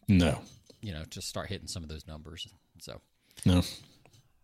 no. 0.07 0.39
You 0.81 0.93
know, 0.93 1.03
to 1.11 1.21
start 1.21 1.49
hitting 1.49 1.67
some 1.67 1.81
of 1.81 1.89
those 1.89 2.05
numbers. 2.05 2.47
So. 2.79 3.01
No. 3.43 3.63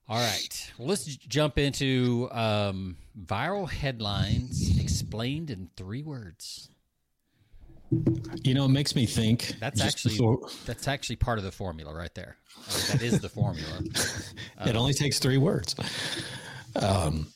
All 0.10 0.18
right. 0.18 0.72
Well, 0.78 0.88
let's 0.88 1.06
jump 1.06 1.60
into 1.60 2.28
um, 2.32 2.98
viral 3.18 3.70
headlines 3.70 4.80
explained 4.80 5.52
in 5.52 5.70
three 5.78 6.02
words. 6.02 6.70
You 8.44 8.54
know, 8.54 8.66
it 8.66 8.70
makes 8.70 8.96
me 8.96 9.06
think. 9.06 9.56
That's 9.60 9.82
actually 9.82 10.16
before- 10.16 10.50
that's 10.66 10.88
actually 10.88 11.18
part 11.18 11.38
of 11.38 11.44
the 11.44 11.52
formula 11.52 11.94
right 11.94 12.14
there. 12.16 12.38
I 12.58 12.78
mean, 12.78 12.88
that 12.92 13.02
is 13.02 13.20
the 13.20 13.30
formula. 13.30 13.82
it 14.66 14.76
only 14.76 14.94
takes 14.94 15.20
three 15.20 15.38
words. 15.38 15.76
Um, 16.76 17.28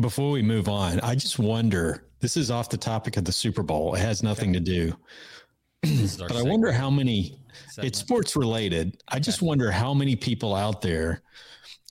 before 0.00 0.30
we 0.30 0.42
move 0.42 0.68
on, 0.68 1.00
I 1.00 1.14
just 1.14 1.38
wonder. 1.38 2.06
This 2.20 2.36
is 2.36 2.50
off 2.50 2.70
the 2.70 2.76
topic 2.78 3.16
of 3.16 3.24
the 3.24 3.32
Super 3.32 3.62
Bowl. 3.62 3.94
It 3.94 4.00
has 4.00 4.22
nothing 4.22 4.52
to 4.54 4.60
do, 4.60 4.96
but 5.82 6.32
I 6.36 6.42
wonder 6.42 6.72
how 6.72 6.88
many. 6.88 7.38
Segment. 7.70 7.88
It's 7.88 7.98
sports 7.98 8.34
related. 8.36 8.96
I 9.08 9.18
just 9.20 9.42
wonder 9.42 9.70
how 9.70 9.92
many 9.94 10.16
people 10.16 10.54
out 10.54 10.80
there 10.82 11.22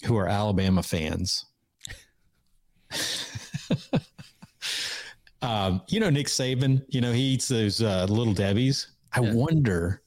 who 0.06 0.18
are 0.18 0.28
Alabama 0.28 0.84
fans. 0.84 1.46
Um, 5.44 5.82
you 5.90 6.00
know 6.00 6.10
Nick 6.10 6.28
Saban. 6.28 6.84
You 6.90 7.02
know 7.02 7.12
he 7.12 7.22
eats 7.22 7.48
those 7.48 7.82
uh, 7.82 8.06
little 8.10 8.34
Debbie's. 8.34 8.88
I 9.12 9.22
Yeah. 9.22 9.34
wonder. 9.34 10.02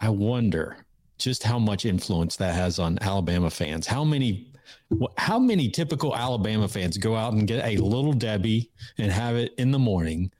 I 0.00 0.08
wonder 0.08 0.84
just 1.18 1.42
how 1.42 1.58
much 1.58 1.84
influence 1.84 2.36
that 2.36 2.54
has 2.54 2.78
on 2.78 2.98
Alabama 3.00 3.50
fans. 3.50 3.86
How 3.86 4.04
many? 4.04 4.46
How 5.18 5.38
many 5.38 5.68
typical 5.68 6.14
Alabama 6.16 6.68
fans 6.68 6.96
go 6.96 7.16
out 7.16 7.32
and 7.32 7.46
get 7.46 7.64
a 7.64 7.76
little 7.78 8.12
Debbie 8.12 8.70
and 8.98 9.10
have 9.10 9.36
it 9.36 9.52
in 9.58 9.70
the 9.72 9.78
morning 9.78 10.30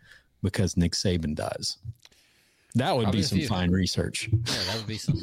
because 0.42 0.76
Nick 0.76 0.92
Saban 0.92 1.34
does? 1.34 1.78
That 2.76 2.94
would 2.94 3.04
Probably 3.04 3.20
be 3.20 3.24
some 3.26 3.40
fine 3.42 3.70
research. 3.72 4.28
Yeah, 4.32 4.38
that 4.66 4.76
would 4.76 4.86
be 4.86 4.98
some. 4.98 5.18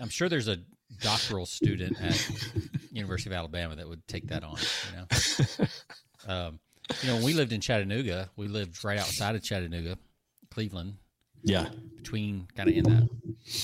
I'm 0.00 0.08
sure 0.08 0.28
there's 0.30 0.48
a 0.48 0.58
doctoral 1.02 1.44
student 1.44 2.00
at 2.00 2.30
University 2.90 3.28
of 3.28 3.34
Alabama 3.34 3.76
that 3.76 3.86
would 3.86 4.06
take 4.08 4.26
that 4.28 4.42
on. 4.42 4.56
You 4.90 4.96
know, 4.96 5.66
um, 6.46 6.58
you 7.02 7.08
know, 7.08 7.14
when 7.16 7.24
we 7.24 7.32
lived 7.34 7.52
in 7.52 7.60
Chattanooga, 7.60 8.30
we 8.36 8.48
lived 8.48 8.84
right 8.84 8.98
outside 8.98 9.34
of 9.34 9.42
Chattanooga, 9.42 9.98
Cleveland, 10.50 10.96
Yeah. 11.42 11.68
between 11.96 12.46
kind 12.56 12.68
of 12.68 12.76
in 12.76 12.84
that 12.84 13.08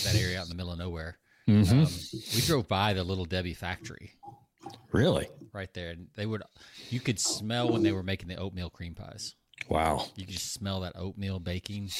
that 0.04 0.14
area 0.14 0.38
out 0.38 0.44
in 0.44 0.48
the 0.48 0.54
middle 0.54 0.72
of 0.72 0.78
nowhere. 0.78 1.18
Mhm. 1.48 1.72
Um, 1.86 2.34
we 2.34 2.40
drove 2.42 2.68
by 2.68 2.92
the 2.92 3.02
little 3.04 3.24
Debbie 3.24 3.54
factory 3.54 4.12
really? 4.92 5.28
right 5.52 5.72
there, 5.74 5.90
and 5.90 6.08
they 6.14 6.26
would. 6.26 6.42
You 6.90 7.00
could 7.00 7.18
smell 7.18 7.70
when 7.72 7.82
they 7.82 7.92
were 7.92 8.02
making 8.04 8.28
the 8.28 8.36
oatmeal 8.36 8.70
cream 8.70 8.94
pies. 8.94 9.34
Wow. 9.68 10.06
You 10.16 10.24
could 10.24 10.34
just 10.34 10.52
smell 10.52 10.80
that 10.80 10.92
oatmeal 10.96 11.38
baking. 11.40 11.90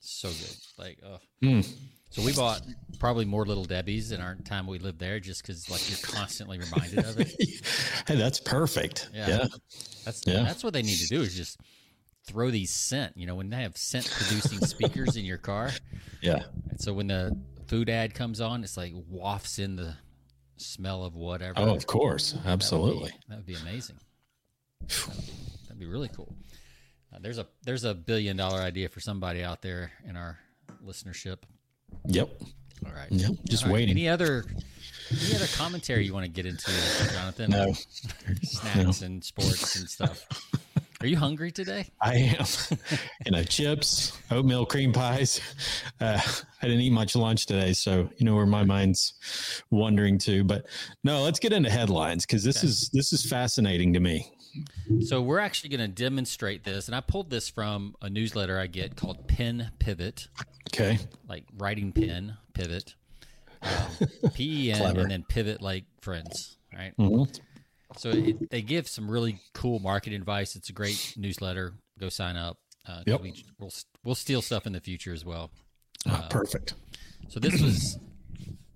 So 0.00 0.30
good, 0.30 0.56
like 0.78 0.98
oh. 1.04 1.18
Mm. 1.42 1.70
So 2.12 2.22
we 2.22 2.32
bought 2.34 2.60
probably 2.98 3.24
more 3.24 3.44
little 3.46 3.64
Debbie's 3.64 4.12
in 4.12 4.20
our 4.20 4.34
time 4.44 4.66
we 4.66 4.78
lived 4.78 4.98
there, 4.98 5.18
just 5.18 5.42
because 5.42 5.68
like 5.70 5.88
you're 5.88 5.98
constantly 6.02 6.58
reminded 6.58 6.98
of 7.00 7.18
it. 7.18 7.34
Hey, 8.06 8.16
that's 8.16 8.38
perfect. 8.40 9.08
Yeah. 9.14 9.28
Yeah. 9.28 9.46
That's 10.04 10.22
Yeah. 10.26 10.42
that's 10.42 10.62
what 10.64 10.72
they 10.74 10.82
need 10.82 10.98
to 10.98 11.06
do 11.06 11.22
is 11.22 11.34
just 11.34 11.58
throw 12.26 12.50
these 12.50 12.70
scent. 12.70 13.16
You 13.16 13.26
know, 13.26 13.34
when 13.36 13.48
they 13.48 13.62
have 13.62 13.76
scent 13.76 14.10
producing 14.10 14.58
speakers 14.66 15.16
in 15.16 15.24
your 15.24 15.38
car, 15.38 15.70
Yeah. 16.20 16.42
and 16.68 16.80
so 16.80 16.92
when 16.92 17.06
the 17.06 17.34
food 17.68 17.88
ad 17.88 18.12
comes 18.14 18.40
on, 18.40 18.62
it's 18.64 18.76
like 18.76 18.92
wafts 19.08 19.58
in 19.58 19.76
the 19.76 19.94
smell 20.56 21.04
of 21.04 21.14
whatever. 21.16 21.54
Oh, 21.56 21.74
of 21.74 21.86
course. 21.86 22.32
That 22.32 22.38
would 22.38 22.44
be- 22.44 22.50
Absolutely. 22.50 23.10
that 23.28 23.36
would 23.36 23.46
be 23.46 23.54
amazing. 23.54 23.96
That'd 24.80 25.78
be 25.78 25.86
really 25.86 26.08
cool. 26.08 26.34
Uh, 27.14 27.18
there's 27.20 27.38
a 27.38 27.46
there's 27.62 27.84
a 27.84 27.94
billion 27.94 28.36
dollar 28.36 28.60
idea 28.60 28.88
for 28.88 29.00
somebody 29.00 29.42
out 29.44 29.62
there 29.62 29.92
in 30.06 30.16
our 30.16 30.38
listenership. 30.84 31.38
Yep. 32.06 32.30
All 32.86 32.92
right. 32.92 33.10
Yep. 33.10 33.32
Just 33.48 33.64
right, 33.64 33.72
waiting. 33.72 33.90
Any 33.90 34.08
other 34.08 34.44
any 35.10 35.34
other 35.34 35.46
commentary 35.56 36.06
you 36.06 36.14
want 36.14 36.24
to 36.24 36.30
get 36.30 36.46
into, 36.46 36.70
Jonathan? 37.12 37.50
No. 37.50 37.72
Snacks 38.42 39.02
and 39.02 39.22
sports 39.22 39.76
and 39.76 39.88
stuff. 39.88 40.26
Are 41.02 41.06
you 41.06 41.16
hungry 41.16 41.50
today? 41.50 41.90
I 42.00 42.14
am. 42.14 42.46
you 43.26 43.32
know, 43.32 43.42
chips, 43.42 44.16
oatmeal 44.30 44.64
cream 44.64 44.92
pies. 44.92 45.40
Uh, 46.00 46.20
I 46.62 46.66
didn't 46.66 46.80
eat 46.80 46.92
much 46.92 47.16
lunch 47.16 47.46
today, 47.46 47.72
so 47.72 48.08
you 48.18 48.24
know 48.24 48.36
where 48.36 48.46
my 48.46 48.62
mind's 48.62 49.14
wandering 49.70 50.16
to. 50.18 50.44
But 50.44 50.66
no, 51.02 51.22
let's 51.22 51.40
get 51.40 51.52
into 51.52 51.70
headlines 51.70 52.24
because 52.24 52.44
this 52.44 52.62
is 52.62 52.88
this 52.92 53.12
is 53.12 53.28
fascinating 53.28 53.92
to 53.94 54.00
me. 54.00 54.32
So 55.00 55.20
we're 55.20 55.40
actually 55.40 55.70
going 55.70 55.80
to 55.80 55.88
demonstrate 55.88 56.62
this, 56.62 56.86
and 56.86 56.94
I 56.94 57.00
pulled 57.00 57.30
this 57.30 57.48
from 57.48 57.96
a 58.00 58.08
newsletter 58.08 58.58
I 58.60 58.68
get 58.68 58.94
called 58.94 59.26
Pen 59.26 59.72
Pivot, 59.80 60.28
Okay. 60.74 60.98
like 61.28 61.44
writing 61.58 61.92
pen 61.92 62.36
pivot, 62.54 62.94
um, 63.62 63.70
P 64.34 64.68
E 64.68 64.72
N, 64.72 64.96
and 64.96 65.10
then 65.10 65.24
pivot 65.28 65.60
like 65.60 65.84
friends, 66.00 66.56
right? 66.74 66.96
Mhm. 66.98 67.40
So 67.98 68.08
it, 68.10 68.48
they 68.50 68.62
give 68.62 68.88
some 68.88 69.10
really 69.10 69.38
cool 69.52 69.78
market 69.80 70.14
advice. 70.14 70.56
It's 70.56 70.70
a 70.70 70.72
great 70.72 71.14
newsletter. 71.16 71.74
Go 72.00 72.08
sign 72.08 72.36
up. 72.36 72.56
Uh, 72.88 73.02
Yep. 73.06 73.20
we, 73.20 73.44
we'll 73.58 73.72
we'll 74.02 74.14
steal 74.14 74.40
stuff 74.42 74.66
in 74.66 74.72
the 74.72 74.80
future 74.80 75.12
as 75.12 75.24
well. 75.24 75.50
Ah, 76.08 76.26
perfect. 76.30 76.74
So 77.28 77.38
this 77.38 77.60
was 77.60 77.98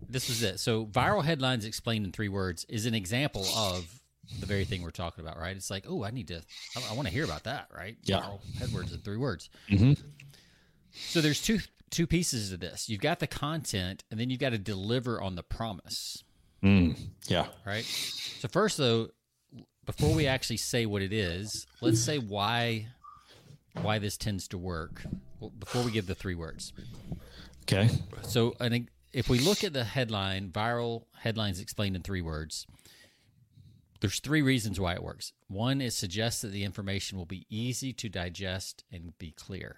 this 0.09 0.29
was 0.29 0.43
it. 0.43 0.61
So 0.61 0.85
viral 0.87 1.25
headlines 1.25 1.65
explained 1.65 2.05
in 2.05 2.13
three 2.13 2.29
words 2.29 2.65
is 2.69 2.85
an 2.87 2.95
example 2.95 3.45
of 3.57 4.01
the 4.41 4.47
very 4.47 4.65
thing 4.65 4.83
we're 4.83 4.91
talking 4.91 5.25
about, 5.25 5.39
right? 5.39 5.57
It's 5.57 5.71
like, 5.71 5.85
oh, 5.89 6.05
I 6.05 6.11
need 6.11 6.29
to, 6.29 6.43
I, 6.77 6.83
I 6.91 6.95
want 6.95 7.07
to 7.09 7.15
hear 7.15 7.25
about 7.25 7.45
that, 7.45 7.69
right? 7.77 7.97
Yeah. 8.05 8.21
Viral 8.21 8.41
headwords 8.59 8.93
in 8.93 9.01
three 9.01 9.17
words. 9.17 9.51
Mhm. 9.71 9.97
So 10.93 11.21
there's 11.21 11.41
two 11.43 11.59
two 11.91 12.07
pieces 12.07 12.53
of 12.53 12.61
this. 12.61 12.89
You've 12.89 13.01
got 13.01 13.21
the 13.21 13.27
content, 13.27 14.05
and 14.11 14.19
then 14.19 14.31
you've 14.31 14.41
got 14.41 14.51
to 14.51 14.59
deliver 14.59 15.21
on 15.21 15.35
the 15.37 15.43
promise, 15.43 16.23
Mm, 16.63 16.97
yeah. 17.29 17.47
right? 17.65 17.85
So 17.85 18.49
first, 18.49 18.77
though, 18.79 19.09
before 19.85 20.15
we 20.15 20.27
actually 20.27 20.57
say 20.57 20.85
what 20.87 21.03
it 21.03 21.13
is, 21.13 21.67
let's 21.81 22.01
say 22.01 22.19
why 22.19 22.89
why 23.83 23.99
this 23.99 24.17
tends 24.17 24.49
to 24.49 24.59
work. 24.59 25.03
Well, 25.39 25.51
before 25.51 25.83
we 25.83 25.91
give 25.91 26.07
the 26.07 26.15
three 26.15 26.35
words. 26.35 26.73
Okay. 27.63 27.91
So, 28.23 28.55
an, 28.59 28.89
if 29.13 29.29
we 29.29 29.39
look 29.39 29.63
at 29.65 29.75
the 29.75 29.85
headline, 29.85 30.51
viral 30.51 31.05
headlines 31.19 31.61
explained 31.61 31.95
in 31.95 32.03
three 32.03 32.23
words, 32.23 32.67
there's 34.01 34.19
three 34.21 34.41
reasons 34.43 34.81
why 34.81 34.95
it 34.95 35.03
works. 35.03 35.33
One, 35.49 35.81
it 35.83 35.93
suggests 35.93 36.41
that 36.43 36.49
the 36.53 36.65
information 36.65 37.19
will 37.19 37.27
be 37.27 37.47
easy 37.51 37.93
to 37.95 38.09
digest 38.09 38.83
and 38.91 39.17
be 39.19 39.31
clear, 39.33 39.77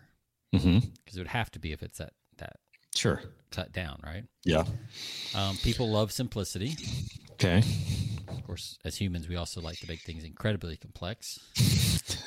because 0.53 1.17
it 1.17 1.19
would 1.19 1.29
have 1.29 1.51
to 1.53 1.59
be 1.59 1.73
if 1.73 1.83
it's 1.83 1.99
that 1.99 2.13
that 2.39 2.57
Sure. 2.95 3.21
cut 3.51 3.73
down, 3.73 4.01
right? 4.05 4.25
Yeah. 4.45 4.65
Um, 5.35 5.59
people 5.59 5.91
love 5.93 6.11
simplicity. 6.13 6.77
Okay. 7.33 7.63
Of 8.29 8.43
course, 8.45 8.79
as 8.85 8.97
humans, 8.97 9.29
we 9.29 9.37
also 9.37 9.61
like 9.61 9.79
to 9.81 9.87
make 9.87 10.03
things 10.03 10.25
incredibly 10.25 10.77
complex. 10.77 11.39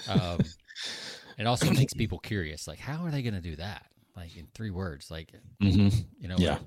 Um, 0.08 0.54
it 1.38 1.48
also 1.48 1.74
makes 1.74 1.94
people 1.94 2.20
curious, 2.20 2.68
like 2.68 2.80
how 2.80 3.04
are 3.06 3.12
they 3.12 3.22
going 3.22 3.34
to 3.34 3.42
do 3.42 3.56
that? 3.58 3.86
Like 4.16 4.36
in 4.36 4.48
three 4.54 4.72
words, 4.72 5.10
like 5.10 5.32
hmm 5.60 5.90
you 6.20 6.28
know 6.28 6.38
Yeah. 6.38 6.58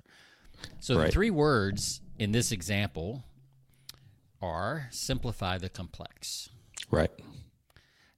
so 0.80 0.96
the 0.96 1.10
three 1.10 1.30
words 1.30 2.00
in 2.18 2.32
this 2.32 2.50
example 2.52 3.22
are 4.42 4.88
simplify 4.90 5.58
the 5.58 5.68
complex 5.68 6.48
Right. 6.90 7.10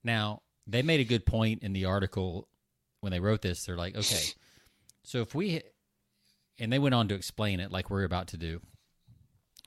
now 0.03 0.43
they 0.67 0.83
made 0.83 1.01
a 1.01 1.05
good 1.05 1.27
point 1.27 1.63
in 1.63 1.73
the 1.73 1.85
article 1.85 2.49
when 3.01 3.11
they 3.13 3.21
wrote 3.21 3.43
this 3.43 3.65
they're 3.65 3.77
like 3.77 3.97
okay 3.97 4.23
so 5.03 5.21
if 5.21 5.35
we 5.35 5.63
and 6.59 6.73
they 6.73 6.79
went 6.79 6.95
on 6.95 7.09
to 7.09 7.15
explain 7.15 7.61
it 7.61 7.71
like 7.71 7.91
we're 7.91 8.05
about 8.05 8.29
to 8.29 8.37
do 8.37 8.61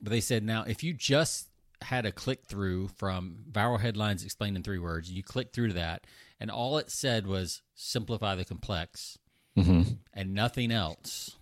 but 0.01 0.09
they 0.11 0.21
said 0.21 0.43
now 0.43 0.63
if 0.63 0.83
you 0.83 0.93
just 0.93 1.47
had 1.81 2.05
a 2.05 2.11
click 2.11 2.45
through 2.45 2.89
from 2.89 3.37
viral 3.51 3.79
headlines 3.79 4.23
explained 4.23 4.57
in 4.57 4.63
three 4.63 4.79
words 4.79 5.09
you 5.11 5.23
click 5.23 5.53
through 5.53 5.67
to 5.69 5.73
that 5.73 6.05
and 6.39 6.51
all 6.51 6.77
it 6.77 6.89
said 6.89 7.25
was 7.25 7.61
simplify 7.75 8.35
the 8.35 8.45
complex 8.45 9.17
hmm 9.55 9.81
and 10.13 10.33
nothing 10.33 10.71
else, 10.71 11.37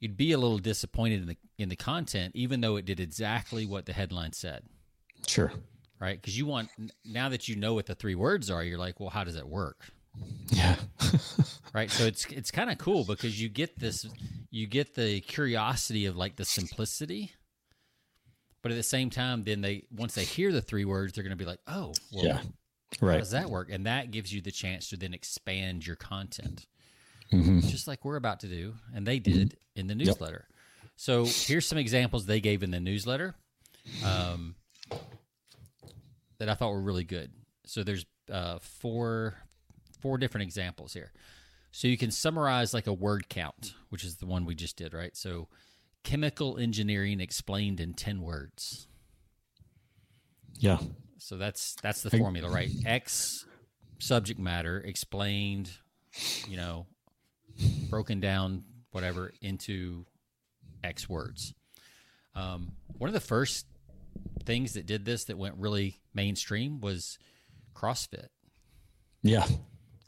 you'd 0.00 0.16
be 0.16 0.32
a 0.32 0.38
little 0.38 0.58
disappointed 0.58 1.20
in 1.22 1.26
the 1.28 1.36
in 1.58 1.68
the 1.68 1.76
content, 1.76 2.32
even 2.34 2.60
though 2.60 2.76
it 2.76 2.84
did 2.84 3.00
exactly 3.00 3.64
what 3.64 3.86
the 3.86 3.92
headline 3.92 4.32
said, 4.32 4.62
Sure. 5.26 5.52
right? 6.00 6.20
Because 6.20 6.36
you 6.36 6.46
want 6.46 6.68
now 7.04 7.28
that 7.28 7.48
you 7.48 7.56
know 7.56 7.74
what 7.74 7.86
the 7.86 7.94
three 7.94 8.14
words 8.14 8.50
are, 8.50 8.62
you're 8.64 8.78
like, 8.78 8.98
well, 9.00 9.10
how 9.10 9.24
does 9.24 9.36
it 9.36 9.46
work, 9.48 9.90
Yeah. 10.50 10.76
right? 11.74 11.90
So 11.90 12.04
it's 12.04 12.24
it's 12.26 12.50
kind 12.50 12.70
of 12.70 12.78
cool 12.78 13.04
because 13.04 13.40
you 13.40 13.48
get 13.48 13.78
this, 13.78 14.06
you 14.50 14.66
get 14.66 14.94
the 14.94 15.20
curiosity 15.20 16.06
of 16.06 16.16
like 16.16 16.36
the 16.36 16.44
simplicity, 16.44 17.32
but 18.62 18.72
at 18.72 18.76
the 18.76 18.82
same 18.82 19.10
time, 19.10 19.42
then 19.44 19.60
they 19.60 19.84
once 19.90 20.14
they 20.14 20.24
hear 20.24 20.52
the 20.52 20.62
three 20.62 20.84
words, 20.84 21.12
they're 21.12 21.24
going 21.24 21.36
to 21.36 21.42
be 21.42 21.44
like, 21.48 21.60
oh, 21.66 21.98
well, 22.12 22.24
yeah. 22.24 22.38
how 22.38 22.46
Right. 23.00 23.18
does 23.18 23.32
that 23.32 23.50
work? 23.50 23.70
And 23.70 23.86
that 23.86 24.10
gives 24.10 24.32
you 24.32 24.40
the 24.40 24.52
chance 24.52 24.88
to 24.90 24.96
then 24.96 25.14
expand 25.14 25.86
your 25.86 25.96
content. 25.96 26.66
hmm 27.30 27.60
just 27.60 27.88
like 27.88 28.04
we're 28.04 28.16
about 28.16 28.40
to 28.40 28.46
do, 28.46 28.74
and 28.94 29.06
they 29.06 29.18
did 29.18 29.56
in 29.74 29.86
the 29.86 29.94
newsletter. 29.94 30.46
So 30.96 31.26
here's 31.46 31.66
some 31.66 31.78
examples 31.78 32.26
they 32.26 32.40
gave 32.40 32.62
in 32.62 32.70
the 32.70 32.78
newsletter 32.78 33.34
um, 34.04 34.54
that 36.38 36.48
I 36.48 36.54
thought 36.54 36.70
were 36.70 36.80
really 36.80 37.04
good. 37.04 37.32
So 37.66 37.82
there's 37.82 38.06
uh, 38.30 38.58
four 38.60 39.34
four 40.04 40.18
different 40.18 40.42
examples 40.42 40.92
here. 40.92 41.12
So 41.72 41.88
you 41.88 41.96
can 41.96 42.10
summarize 42.10 42.74
like 42.74 42.86
a 42.86 42.92
word 42.92 43.30
count, 43.30 43.72
which 43.88 44.04
is 44.04 44.16
the 44.16 44.26
one 44.26 44.44
we 44.44 44.54
just 44.54 44.76
did, 44.76 44.92
right? 44.92 45.16
So 45.16 45.48
chemical 46.02 46.58
engineering 46.58 47.20
explained 47.20 47.80
in 47.80 47.94
ten 47.94 48.20
words. 48.20 48.86
Yeah. 50.58 50.76
So 51.16 51.38
that's 51.38 51.74
that's 51.82 52.02
the 52.02 52.10
formula, 52.10 52.50
right? 52.50 52.68
X 52.84 53.46
subject 53.98 54.38
matter 54.38 54.78
explained, 54.78 55.70
you 56.46 56.58
know, 56.58 56.86
broken 57.88 58.20
down, 58.20 58.64
whatever, 58.90 59.32
into 59.40 60.04
X 60.84 61.08
words. 61.08 61.54
Um, 62.34 62.72
one 62.98 63.08
of 63.08 63.14
the 63.14 63.20
first 63.20 63.64
things 64.44 64.74
that 64.74 64.84
did 64.84 65.06
this 65.06 65.24
that 65.24 65.38
went 65.38 65.54
really 65.56 66.02
mainstream 66.12 66.82
was 66.82 67.18
CrossFit, 67.74 68.28
Yeah. 69.22 69.46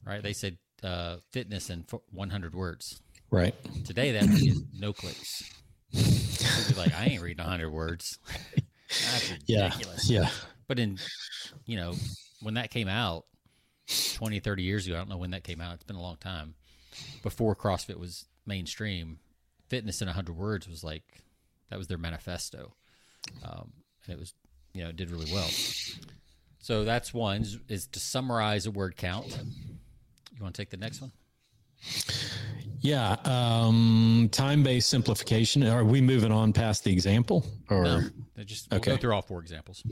Right? 0.07 0.23
They 0.23 0.33
said 0.33 0.59
uh, 0.83 1.17
fitness 1.33 1.71
in 1.71 1.85
100 2.13 2.55
words. 2.55 3.01
Right. 3.31 3.55
Today 3.85 4.13
that 4.13 4.27
get 4.41 4.57
no 4.79 4.93
clicks. 4.93 5.53
You'd 5.91 6.75
be 6.75 6.81
like, 6.81 6.95
I 6.95 7.07
ain't 7.07 7.23
reading 7.23 7.43
100 7.45 7.71
words. 7.71 8.19
That's 8.55 9.33
Yeah. 9.47 9.65
ridiculous. 9.65 10.09
Yeah. 10.09 10.29
But 10.69 10.79
in, 10.79 10.99
you 11.65 11.77
know, 11.77 11.95
when 12.41 12.55
that 12.55 12.71
came 12.71 12.89
out 12.89 13.25
20, 14.15 14.41
30 14.41 14.63
years 14.63 14.87
ago, 14.87 14.95
I 14.97 14.99
don't 14.99 15.09
know 15.09 15.17
when 15.17 15.31
that 15.33 15.45
came 15.45 15.61
out. 15.61 15.75
It's 15.75 15.85
been 15.85 15.97
a 15.97 16.03
long 16.03 16.17
time. 16.17 16.55
Before 17.23 17.55
CrossFit 17.57 17.99
was 17.99 18.27
mainstream, 18.47 19.19
fitness 19.69 20.01
in 20.01 20.07
100 20.07 20.37
words 20.37 20.69
was 20.69 20.83
like, 20.85 21.03
that 21.71 21.79
was 21.79 21.89
their 21.89 21.99
manifesto. 21.99 22.75
Um, 23.45 23.73
and 24.05 24.15
it 24.15 24.19
was, 24.19 24.35
you 24.73 24.83
know, 24.83 24.91
it 24.91 24.97
did 24.97 25.11
really 25.11 25.31
well. 25.33 25.49
So 26.59 26.85
that's 26.85 27.13
one 27.13 27.43
is, 27.43 27.59
is 27.69 27.87
to 27.89 28.01
summarize 28.01 28.67
a 28.67 28.71
word 28.71 28.97
count. 28.97 29.39
You 30.37 30.43
want 30.43 30.55
to 30.55 30.61
take 30.61 30.71
the 30.71 30.77
next 30.77 31.01
one? 31.01 31.13
Yeah. 32.81 33.17
Um, 33.25 34.29
time 34.33 34.63
based 34.63 34.91
simplification. 34.91 35.65
Are 35.65 35.85
we 35.85 36.01
moving 36.01 36.31
on 36.31 36.53
past 36.53 36.85
the 36.85 36.93
example 36.93 37.45
or? 37.71 38.13
No, 38.37 38.45
just 38.45 38.71
we'll 38.71 38.81
go 38.81 38.97
through 38.97 39.15
all 39.15 39.23
four 39.23 39.41
examples. 39.41 39.83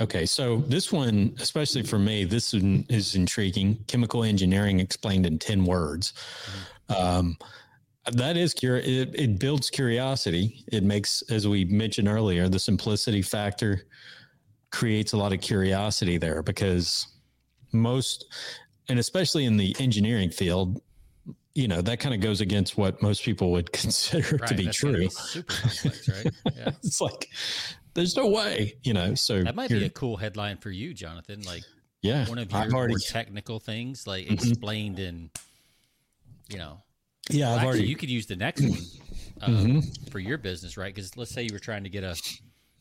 Okay, 0.00 0.24
so 0.26 0.58
this 0.58 0.92
one, 0.92 1.34
especially 1.40 1.82
for 1.82 1.98
me, 1.98 2.24
this 2.24 2.52
one 2.52 2.84
is 2.88 3.16
intriguing. 3.16 3.82
Chemical 3.86 4.22
engineering 4.22 4.80
explained 4.80 5.26
in 5.26 5.38
ten 5.38 5.64
words. 5.64 6.12
Um, 6.88 7.36
that 8.12 8.36
is 8.36 8.54
cur- 8.54 8.76
it, 8.76 9.14
it 9.14 9.38
builds 9.38 9.70
curiosity. 9.70 10.64
It 10.72 10.82
makes, 10.82 11.22
as 11.30 11.46
we 11.46 11.64
mentioned 11.64 12.08
earlier, 12.08 12.48
the 12.48 12.58
simplicity 12.58 13.22
factor 13.22 13.86
creates 14.70 15.12
a 15.12 15.16
lot 15.16 15.32
of 15.32 15.40
curiosity 15.40 16.16
there 16.16 16.42
because 16.42 17.06
most, 17.72 18.26
and 18.90 18.98
especially 18.98 19.44
in 19.44 19.56
the 19.56 19.74
engineering 19.78 20.30
field, 20.30 20.82
you 21.54 21.66
know 21.68 21.80
that 21.82 21.98
kind 22.00 22.14
of 22.14 22.20
goes 22.20 22.40
against 22.40 22.76
what 22.76 23.00
most 23.02 23.22
people 23.24 23.50
would 23.52 23.72
consider 23.82 24.38
to 24.38 24.54
be 24.54 24.68
true. 24.68 25.08
super 25.08 25.52
complex, 25.52 26.08
right? 26.08 26.32
Yeah. 26.56 26.68
it's 26.82 27.00
like 27.00 27.28
there's 27.94 28.16
no 28.16 28.26
way, 28.28 28.74
you 28.82 28.92
know. 28.92 29.14
So 29.14 29.42
That 29.42 29.54
might 29.56 29.70
be 29.70 29.84
a 29.84 29.90
cool 29.90 30.16
headline 30.16 30.58
for 30.58 30.70
you, 30.70 30.94
Jonathan. 30.94 31.42
Like 31.42 31.64
yeah. 32.02 32.28
one 32.28 32.38
of 32.38 32.50
your 32.50 32.60
I've 32.60 32.72
already, 32.72 32.92
more 32.92 32.98
technical 32.98 33.58
things, 33.60 34.06
like 34.06 34.26
Mhm. 34.26 34.32
explained 34.32 34.98
in, 35.00 35.30
you 36.48 36.58
know. 36.58 36.82
yeah, 37.30 37.46
Well, 37.46 37.52
I've 37.54 37.56
actually, 37.58 37.66
already. 37.68 37.88
you 37.88 37.96
could 37.96 38.10
use 38.10 38.26
the 38.26 38.36
next 38.36 38.62
one 38.62 38.80
um, 39.40 39.66
Mhm. 39.82 40.10
for 40.10 40.18
your 40.18 40.38
business, 40.38 40.76
right? 40.76 40.94
Because 40.94 41.16
let's 41.16 41.30
say 41.32 41.42
you 41.42 41.52
were 41.52 41.58
trying 41.58 41.84
to 41.84 41.90
get 41.90 42.04
a 42.04 42.14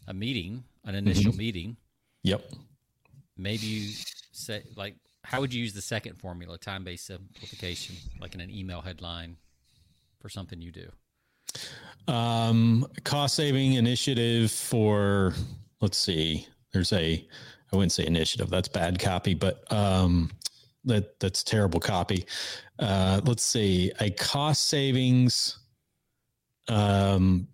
a 0.07 0.13
meeting, 0.13 0.63
an 0.85 0.95
initial 0.95 1.33
Mhm. 1.33 1.37
meeting, 1.37 1.77
Yep. 2.23 2.51
maybe 3.37 3.65
you 3.67 3.93
say 4.31 4.63
like 4.75 4.95
how 5.29 5.39
would 5.39 5.53
you 5.53 5.61
use 5.61 5.73
the 5.73 5.81
second 5.81 6.15
formula, 6.15 6.57
time 6.57 6.83
based 6.83 7.05
simplification, 7.05 7.95
like 8.19 8.33
in 8.33 8.41
an 8.41 8.49
email 8.49 8.81
headline 8.81 9.37
for 10.19 10.27
something 10.27 10.59
you 10.59 10.71
do? 10.71 10.91
Um, 12.11 12.87
cost 13.03 13.35
saving 13.35 13.73
initiative 13.73 14.49
for 14.49 15.35
let's 15.81 15.99
see. 15.99 16.47
There's 16.73 16.91
a 16.93 17.27
I 17.71 17.75
wouldn't 17.75 17.91
say 17.91 18.07
initiative. 18.07 18.49
That's 18.49 18.67
bad 18.67 18.97
copy, 18.97 19.35
but 19.35 19.71
um, 19.71 20.31
that 20.85 21.19
that's 21.19 21.43
terrible 21.43 21.79
copy. 21.79 22.25
Uh, 22.79 23.21
let's 23.23 23.43
see. 23.43 23.91
A 23.99 24.09
cost 24.09 24.67
savings 24.67 25.59
um, 26.69 27.47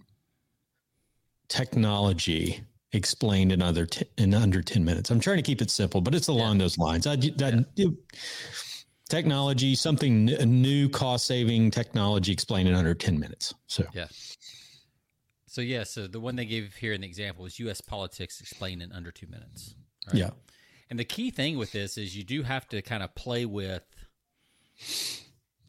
technology 1.50 2.62
explained 2.96 3.52
in 3.52 3.62
under 3.62 3.86
t- 3.86 4.06
in 4.18 4.34
under 4.34 4.62
10 4.62 4.84
minutes. 4.84 5.12
I'm 5.12 5.20
trying 5.20 5.38
to 5.38 5.44
keep 5.44 5.62
it 5.62 5.70
simple, 5.70 6.02
but 6.02 6.16
it's 6.16 6.28
along 6.28 6.56
yeah. 6.56 6.64
those 6.64 6.78
lines. 6.78 7.06
I, 7.06 7.16
that, 7.16 7.66
yeah. 7.76 7.88
technology, 9.10 9.76
something 9.76 10.26
new 10.26 10.90
cost 10.90 11.28
saving 11.28 11.72
technology 11.72 12.32
explained 12.32 12.70
in 12.70 12.76
under 12.76 12.94
10 12.94 13.20
minutes. 13.20 13.54
So, 13.68 13.86
yeah. 13.94 14.08
So, 15.48 15.62
yeah, 15.62 15.84
so 15.84 16.08
the 16.08 16.20
one 16.20 16.36
they 16.36 16.46
gave 16.46 16.76
here 16.76 16.94
in 16.94 17.02
the 17.02 17.08
example 17.08 17.46
is 17.46 17.60
US 17.60 17.82
politics 17.82 18.42
explained 18.42 18.82
in 18.82 18.92
under 18.92 19.12
two 19.12 19.28
minutes. 19.28 19.76
Right? 20.08 20.18
Yeah. 20.18 20.30
And 20.90 21.00
the 21.00 21.06
key 21.06 21.32
thing 21.32 21.58
with 21.58 21.72
this 21.72 21.98
is 21.98 22.16
you 22.16 22.24
do 22.24 22.44
have 22.44 22.68
to 22.70 22.82
kind 22.82 23.04
of 23.04 23.14
play 23.16 23.46
with 23.46 23.84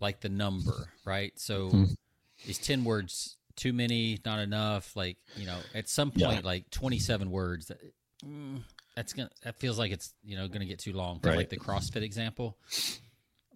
like 0.01 0.21
the 0.21 0.29
number, 0.29 0.91
right? 1.05 1.33
So, 1.39 1.69
mm-hmm. 1.69 2.51
is 2.51 2.59
10 2.59 2.85
words 2.85 3.36
too 3.57 3.73
many, 3.73 4.19
not 4.25 4.39
enough. 4.39 4.95
Like 4.97 5.19
you 5.37 5.47
know, 5.47 5.59
at 5.75 5.89
some 5.89 6.11
point, 6.11 6.41
yeah. 6.41 6.41
like 6.45 6.71
twenty 6.71 6.99
seven 6.99 7.31
words. 7.31 7.67
That, 7.67 7.79
mm, 8.25 8.63
that's 8.95 9.13
gonna. 9.13 9.31
That 9.43 9.57
feels 9.57 9.79
like 9.79 9.93
it's 9.93 10.13
you 10.23 10.37
know 10.37 10.49
gonna 10.49 10.67
get 10.67 10.79
too 10.79 10.93
long. 10.93 11.21
Right. 11.23 11.37
Like 11.37 11.49
the 11.51 11.59
CrossFit 11.59 12.03
example. 12.03 12.59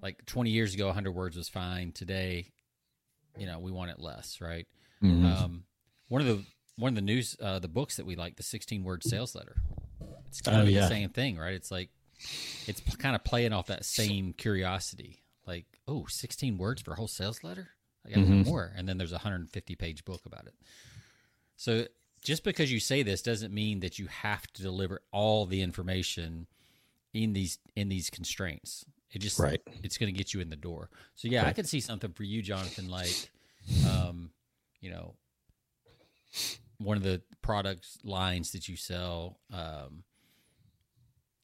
Like 0.02 0.24
twenty 0.26 0.50
years 0.50 0.74
ago, 0.74 0.90
hundred 0.92 1.12
words 1.12 1.36
was 1.36 1.48
fine. 1.48 1.92
Today, 1.92 2.52
you 3.36 3.46
know, 3.46 3.58
we 3.58 3.70
want 3.70 3.90
it 3.90 4.00
less, 4.00 4.40
right? 4.40 4.66
Mm-hmm. 5.02 5.26
Um, 5.26 5.64
one 6.08 6.20
of 6.22 6.26
the 6.26 6.44
one 6.76 6.90
of 6.90 6.94
the 6.94 7.02
news 7.02 7.36
uh, 7.40 7.58
the 7.58 7.68
books 7.68 7.96
that 7.96 8.06
we 8.06 8.16
like, 8.16 8.36
the 8.36 8.42
sixteen 8.42 8.84
word 8.84 9.04
sales 9.04 9.34
letter. 9.34 9.56
It's 10.28 10.40
kind 10.40 10.58
oh, 10.58 10.62
of 10.62 10.70
yeah. 10.70 10.82
the 10.82 10.88
same 10.88 11.10
thing, 11.10 11.38
right? 11.38 11.54
It's 11.54 11.70
like 11.70 11.90
it's 12.66 12.80
kind 12.96 13.16
of 13.16 13.24
playing 13.24 13.52
off 13.52 13.66
that 13.66 13.84
same 13.84 14.32
curiosity. 14.32 15.22
Like, 15.46 15.66
oh, 15.88 16.06
16 16.06 16.58
words 16.58 16.82
for 16.82 16.92
a 16.92 16.96
whole 16.96 17.08
sales 17.08 17.42
letter? 17.42 17.70
I 18.06 18.10
got 18.10 18.18
mm-hmm. 18.18 18.42
more. 18.42 18.72
And 18.76 18.88
then 18.88 18.98
there's 18.98 19.12
a 19.12 19.16
150 19.16 19.74
page 19.76 20.04
book 20.04 20.22
about 20.26 20.46
it. 20.46 20.54
So 21.56 21.86
just 22.22 22.44
because 22.44 22.72
you 22.72 22.80
say 22.80 23.02
this 23.02 23.22
doesn't 23.22 23.52
mean 23.52 23.80
that 23.80 23.98
you 23.98 24.06
have 24.06 24.46
to 24.54 24.62
deliver 24.62 25.02
all 25.12 25.46
the 25.46 25.62
information 25.62 26.46
in 27.12 27.32
these 27.32 27.58
in 27.76 27.88
these 27.88 28.10
constraints. 28.10 28.84
It 29.12 29.20
just 29.20 29.38
right. 29.38 29.60
it's 29.82 29.98
going 29.98 30.12
to 30.12 30.16
get 30.16 30.32
you 30.32 30.40
in 30.40 30.50
the 30.50 30.56
door. 30.56 30.88
So 31.16 31.28
yeah, 31.28 31.42
right. 31.42 31.48
I 31.48 31.52
could 31.52 31.68
see 31.68 31.80
something 31.80 32.12
for 32.12 32.22
you, 32.22 32.42
Jonathan, 32.42 32.88
like, 32.88 33.30
um, 33.88 34.30
you 34.80 34.90
know, 34.90 35.14
one 36.78 36.96
of 36.96 37.02
the 37.02 37.20
product 37.42 37.86
lines 38.04 38.52
that 38.52 38.68
you 38.68 38.76
sell, 38.76 39.40
um, 39.52 40.04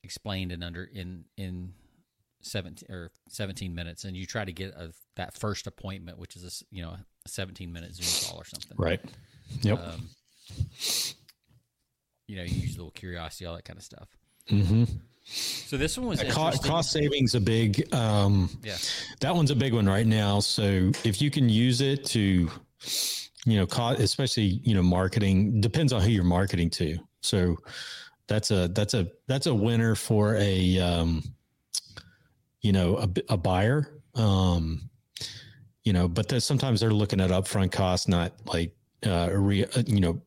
explained 0.04 0.52
and 0.52 0.62
under 0.62 0.84
in 0.84 1.24
in 1.36 1.72
17 2.46 2.94
or 2.94 3.10
17 3.28 3.74
minutes 3.74 4.04
and 4.04 4.16
you 4.16 4.26
try 4.26 4.44
to 4.44 4.52
get 4.52 4.72
a, 4.74 4.92
that 5.16 5.34
first 5.34 5.66
appointment 5.66 6.18
which 6.18 6.36
is 6.36 6.44
a 6.44 6.74
you 6.74 6.82
know 6.82 6.90
a 6.90 7.28
17 7.28 7.72
minute 7.72 7.94
zoom 7.94 8.28
call 8.28 8.40
or 8.40 8.44
something. 8.44 8.76
Right. 8.78 9.00
Yep. 9.62 9.80
Um, 9.80 10.08
you 12.26 12.36
know 12.36 12.42
you 12.42 12.54
use 12.60 12.74
a 12.74 12.78
little 12.78 12.90
curiosity 12.92 13.46
all 13.46 13.54
that 13.54 13.64
kind 13.64 13.78
of 13.78 13.84
stuff. 13.84 14.08
Mm-hmm. 14.50 14.84
so 15.24 15.76
this 15.76 15.98
one 15.98 16.06
was 16.06 16.22
cost, 16.30 16.62
cost 16.62 16.92
savings 16.92 17.34
a 17.34 17.40
big 17.40 17.92
um 17.92 18.48
yeah. 18.62 18.76
that 19.18 19.34
one's 19.34 19.50
a 19.50 19.56
big 19.56 19.74
one 19.74 19.86
right 19.86 20.06
now. 20.06 20.40
So 20.40 20.92
if 21.04 21.20
you 21.20 21.30
can 21.30 21.48
use 21.48 21.80
it 21.80 22.04
to 22.06 22.50
you 23.46 23.56
know 23.56 23.66
cost, 23.66 24.00
especially 24.00 24.60
you 24.62 24.74
know 24.74 24.82
marketing 24.82 25.60
depends 25.60 25.92
on 25.92 26.02
who 26.02 26.10
you're 26.10 26.24
marketing 26.24 26.70
to. 26.70 26.98
So 27.22 27.56
that's 28.28 28.50
a 28.50 28.68
that's 28.68 28.94
a 28.94 29.08
that's 29.26 29.46
a 29.46 29.54
winner 29.54 29.94
for 29.94 30.36
a 30.36 30.78
um 30.80 31.22
you 32.62 32.72
know, 32.72 32.96
a, 32.98 33.08
a 33.30 33.36
buyer. 33.36 34.00
Um, 34.14 34.90
you 35.84 35.92
know, 35.92 36.08
but 36.08 36.42
sometimes 36.42 36.80
they're 36.80 36.90
looking 36.90 37.20
at 37.20 37.30
upfront 37.30 37.70
cost, 37.70 38.08
not 38.08 38.32
like, 38.46 38.74
uh, 39.06 39.30
re, 39.32 39.64
uh, 39.64 39.82
you 39.86 40.00
know, 40.00 40.20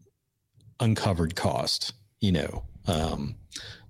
uncovered 0.79 1.35
cost, 1.35 1.93
you 2.21 2.31
know, 2.31 2.63
um, 2.87 3.35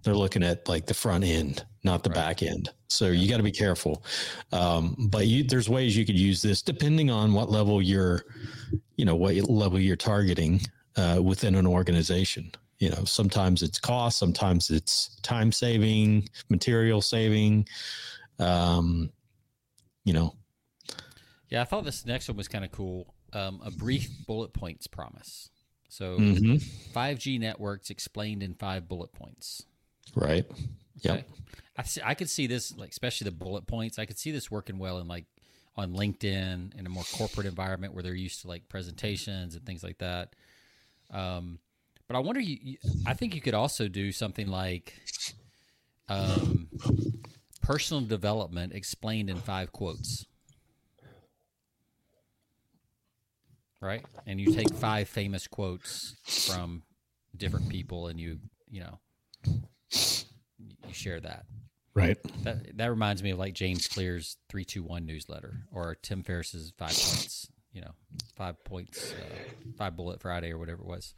they're 0.03 0.15
looking 0.15 0.43
at 0.43 0.67
like 0.67 0.85
the 0.85 0.93
front 0.93 1.23
end, 1.23 1.63
not 1.83 2.03
the 2.03 2.09
right. 2.09 2.15
back 2.15 2.43
end. 2.43 2.69
So 2.87 3.05
yeah. 3.05 3.11
you 3.11 3.29
got 3.29 3.37
to 3.37 3.43
be 3.43 3.51
careful. 3.51 4.03
Um, 4.51 4.95
but 5.11 5.27
you, 5.27 5.43
there's 5.43 5.69
ways 5.69 5.95
you 5.95 6.05
could 6.05 6.17
use 6.17 6.41
this 6.41 6.61
depending 6.61 7.11
on 7.11 7.33
what 7.33 7.51
level 7.51 7.81
you're, 7.81 8.23
you 8.95 9.05
know, 9.05 9.15
what 9.15 9.35
level 9.35 9.79
you're 9.79 9.95
targeting 9.95 10.61
uh, 10.95 11.19
within 11.21 11.55
an 11.55 11.67
organization. 11.67 12.51
You 12.79 12.89
know, 12.91 13.03
sometimes 13.03 13.61
it's 13.61 13.77
cost, 13.77 14.17
sometimes 14.17 14.69
it's 14.69 15.19
time 15.21 15.51
saving, 15.51 16.29
material 16.49 17.01
saving 17.01 17.67
um, 18.39 19.11
you 20.03 20.13
know. 20.13 20.35
Yeah, 21.49 21.61
I 21.61 21.65
thought 21.65 21.83
this 21.83 22.05
next 22.05 22.27
one 22.27 22.37
was 22.37 22.47
kind 22.47 22.63
of 22.63 22.71
cool. 22.71 23.13
Um, 23.33 23.61
a 23.63 23.71
brief 23.71 24.09
bullet 24.25 24.53
points 24.53 24.87
promise. 24.87 25.49
So, 25.87 26.17
mm-hmm. 26.17 26.55
5G 26.97 27.39
networks 27.39 27.89
explained 27.89 28.43
in 28.43 28.53
five 28.53 28.87
bullet 28.87 29.11
points. 29.11 29.65
Right. 30.15 30.45
Okay. 31.05 31.25
I, 31.77 31.83
see, 31.83 32.01
I 32.03 32.13
could 32.13 32.29
see 32.29 32.45
this, 32.47 32.75
like 32.77 32.91
especially 32.91 33.25
the 33.25 33.35
bullet 33.35 33.65
points. 33.65 33.97
I 33.97 34.05
could 34.05 34.19
see 34.19 34.31
this 34.31 34.51
working 34.51 34.77
well 34.77 34.99
in 34.99 35.07
like 35.07 35.25
on 35.75 35.93
LinkedIn 35.93 36.77
in 36.77 36.85
a 36.85 36.89
more 36.89 37.05
corporate 37.13 37.47
environment 37.47 37.93
where 37.93 38.03
they're 38.03 38.13
used 38.13 38.41
to 38.41 38.47
like 38.47 38.67
presentations 38.69 39.55
and 39.55 39.65
things 39.65 39.83
like 39.83 39.97
that. 39.99 40.35
Um, 41.11 41.59
but 42.07 42.17
I 42.17 42.19
wonder, 42.19 42.41
you, 42.41 42.57
you 42.61 42.77
I 43.05 43.13
think 43.13 43.33
you 43.33 43.41
could 43.41 43.53
also 43.53 43.87
do 43.87 44.11
something 44.11 44.47
like, 44.47 44.93
um, 46.09 46.67
personal 47.69 48.01
development 48.01 48.73
explained 48.73 49.29
in 49.29 49.37
five 49.37 49.71
quotes. 49.71 50.25
Right? 53.79 54.03
And 54.25 54.41
you 54.41 54.51
take 54.55 54.73
five 54.73 55.07
famous 55.07 55.45
quotes 55.45 56.15
from 56.47 56.81
different 57.37 57.69
people 57.69 58.07
and 58.07 58.19
you, 58.19 58.39
you 58.71 58.81
know, 58.81 58.99
you 59.91 60.93
share 60.93 61.19
that. 61.19 61.45
Right. 61.93 62.17
That 62.43 62.75
that 62.77 62.89
reminds 62.89 63.21
me 63.21 63.29
of 63.31 63.37
like 63.37 63.53
James 63.53 63.87
Clear's 63.87 64.37
321 64.49 65.05
newsletter 65.05 65.61
or 65.71 65.95
Tim 66.01 66.23
Ferriss's 66.23 66.73
5 66.75 66.87
points, 66.87 67.51
you 67.71 67.81
know, 67.81 67.91
5 68.35 68.63
points 68.63 69.13
uh, 69.13 69.73
5 69.77 69.95
bullet 69.95 70.21
Friday 70.21 70.51
or 70.51 70.57
whatever 70.57 70.81
it 70.81 70.87
was. 70.87 71.13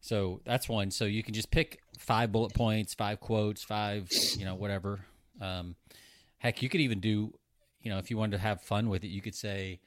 So 0.00 0.40
that's 0.46 0.66
one. 0.66 0.90
So 0.90 1.04
you 1.04 1.22
can 1.22 1.34
just 1.34 1.50
pick 1.50 1.80
five 1.98 2.32
bullet 2.32 2.54
points, 2.54 2.94
five 2.94 3.20
quotes, 3.20 3.62
five, 3.62 4.08
you 4.38 4.44
know, 4.46 4.54
whatever 4.54 5.00
um, 5.40 5.76
heck, 6.38 6.62
you 6.62 6.68
could 6.68 6.80
even 6.80 7.00
do, 7.00 7.32
you 7.80 7.90
know, 7.90 7.98
if 7.98 8.10
you 8.10 8.16
wanted 8.16 8.32
to 8.32 8.42
have 8.42 8.62
fun 8.62 8.88
with 8.88 9.04
it, 9.04 9.08
you 9.08 9.20
could 9.20 9.34
say, 9.34 9.80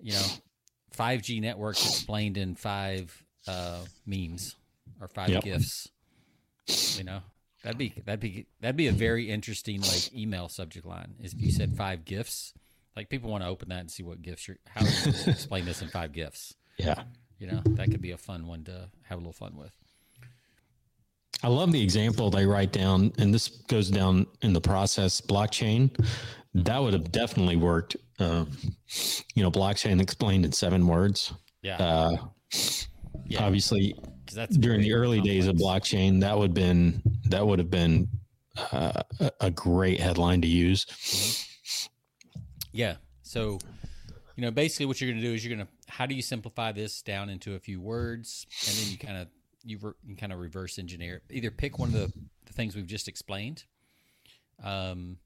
you 0.00 0.12
know, 0.12 0.26
5G 0.96 1.40
networks 1.40 1.84
explained 1.84 2.36
in 2.36 2.54
five 2.54 3.22
uh, 3.46 3.80
memes 4.06 4.56
or 5.00 5.08
five 5.08 5.28
yep. 5.28 5.42
gifs. 5.42 5.88
You 6.96 7.04
know, 7.04 7.20
that'd 7.62 7.78
be 7.78 7.94
that'd 8.04 8.20
be 8.20 8.46
that'd 8.60 8.76
be 8.76 8.88
a 8.88 8.92
very 8.92 9.30
interesting 9.30 9.80
like 9.82 10.12
email 10.14 10.48
subject 10.48 10.84
line. 10.84 11.14
Is 11.22 11.32
if 11.32 11.40
you 11.40 11.52
said 11.52 11.76
five 11.76 12.04
gifs, 12.04 12.52
like 12.96 13.08
people 13.08 13.30
want 13.30 13.44
to 13.44 13.48
open 13.48 13.68
that 13.68 13.80
and 13.80 13.90
see 13.90 14.02
what 14.02 14.20
gifts 14.20 14.48
you're. 14.48 14.56
How 14.68 14.84
you 14.84 15.12
explain 15.26 15.64
this 15.64 15.80
in 15.82 15.88
five 15.88 16.12
gifs? 16.12 16.54
Yeah, 16.76 17.04
you 17.38 17.46
know 17.46 17.62
that 17.64 17.90
could 17.90 18.02
be 18.02 18.10
a 18.10 18.18
fun 18.18 18.46
one 18.48 18.64
to 18.64 18.88
have 19.04 19.18
a 19.18 19.20
little 19.20 19.32
fun 19.32 19.56
with. 19.56 19.76
I 21.46 21.48
love 21.48 21.70
the 21.70 21.80
example 21.80 22.28
they 22.28 22.44
write 22.44 22.72
down, 22.72 23.12
and 23.18 23.32
this 23.32 23.46
goes 23.46 23.88
down 23.88 24.26
in 24.42 24.52
the 24.52 24.60
process 24.60 25.20
blockchain. 25.20 25.96
That 26.54 26.82
would 26.82 26.92
have 26.92 27.12
definitely 27.12 27.54
worked. 27.54 27.94
Um, 28.18 28.50
you 29.36 29.44
know, 29.44 29.50
blockchain 29.52 30.02
explained 30.02 30.44
in 30.44 30.50
seven 30.50 30.88
words. 30.88 31.32
Yeah. 31.62 31.76
Uh, 31.76 32.16
yeah. 33.26 33.44
Obviously, 33.44 33.94
that's 34.34 34.56
during 34.56 34.80
the 34.80 34.92
early 34.92 35.18
complex. 35.18 35.34
days 35.34 35.46
of 35.46 35.54
blockchain, 35.54 36.20
that 36.22 36.36
would 36.36 36.52
been 36.52 37.00
that 37.26 37.46
would 37.46 37.60
have 37.60 37.70
been 37.70 38.08
uh, 38.72 39.02
a 39.40 39.52
great 39.52 40.00
headline 40.00 40.42
to 40.42 40.48
use. 40.48 41.46
Yeah. 42.72 42.96
So, 43.22 43.60
you 44.34 44.42
know, 44.42 44.50
basically, 44.50 44.86
what 44.86 45.00
you're 45.00 45.12
going 45.12 45.22
to 45.22 45.28
do 45.28 45.32
is 45.32 45.44
you're 45.44 45.54
going 45.54 45.64
to 45.64 45.72
how 45.92 46.06
do 46.06 46.16
you 46.16 46.22
simplify 46.22 46.72
this 46.72 47.02
down 47.02 47.30
into 47.30 47.54
a 47.54 47.60
few 47.60 47.80
words, 47.80 48.48
and 48.66 48.76
then 48.76 48.90
you 48.90 48.98
kind 48.98 49.18
of 49.18 49.28
you, 49.66 49.78
re- 49.80 49.92
you 50.06 50.16
kind 50.16 50.32
of 50.32 50.38
reverse 50.38 50.78
engineer. 50.78 51.22
Either 51.30 51.50
pick 51.50 51.78
one 51.78 51.88
of 51.88 51.94
the, 51.94 52.12
the 52.46 52.52
things 52.52 52.74
we've 52.74 52.86
just 52.86 53.08
explained, 53.08 53.64
um, 54.62 55.18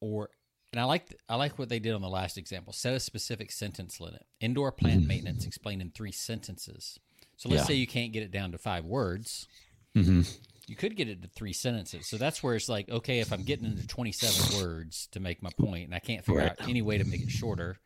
or 0.00 0.30
and 0.72 0.80
I 0.80 0.84
like 0.84 1.14
I 1.28 1.36
like 1.36 1.58
what 1.58 1.68
they 1.68 1.78
did 1.78 1.94
on 1.94 2.02
the 2.02 2.08
last 2.08 2.38
example. 2.38 2.72
Set 2.72 2.94
a 2.94 3.00
specific 3.00 3.50
sentence 3.50 4.00
limit. 4.00 4.26
Indoor 4.40 4.72
plant 4.72 5.00
mm-hmm. 5.00 5.08
maintenance 5.08 5.46
explained 5.46 5.82
in 5.82 5.90
three 5.90 6.12
sentences. 6.12 6.98
So 7.36 7.48
let's 7.48 7.62
yeah. 7.62 7.66
say 7.66 7.74
you 7.74 7.86
can't 7.86 8.12
get 8.12 8.22
it 8.22 8.30
down 8.30 8.52
to 8.52 8.58
five 8.58 8.84
words. 8.84 9.46
Mm-hmm. 9.94 10.22
You 10.66 10.76
could 10.76 10.96
get 10.96 11.08
it 11.08 11.22
to 11.22 11.28
three 11.28 11.52
sentences. 11.52 12.08
So 12.08 12.16
that's 12.16 12.42
where 12.42 12.54
it's 12.54 12.68
like, 12.68 12.88
okay, 12.90 13.20
if 13.20 13.32
I'm 13.32 13.42
getting 13.42 13.66
into 13.66 13.86
27 13.86 14.60
words 14.60 15.06
to 15.12 15.20
make 15.20 15.42
my 15.42 15.50
point 15.58 15.84
and 15.84 15.94
I 15.94 15.98
can't 15.98 16.24
figure 16.24 16.40
Right. 16.40 16.50
out 16.50 16.68
any 16.68 16.82
way 16.82 16.98
to 16.98 17.04
make 17.04 17.22
it 17.22 17.30
shorter, 17.30 17.78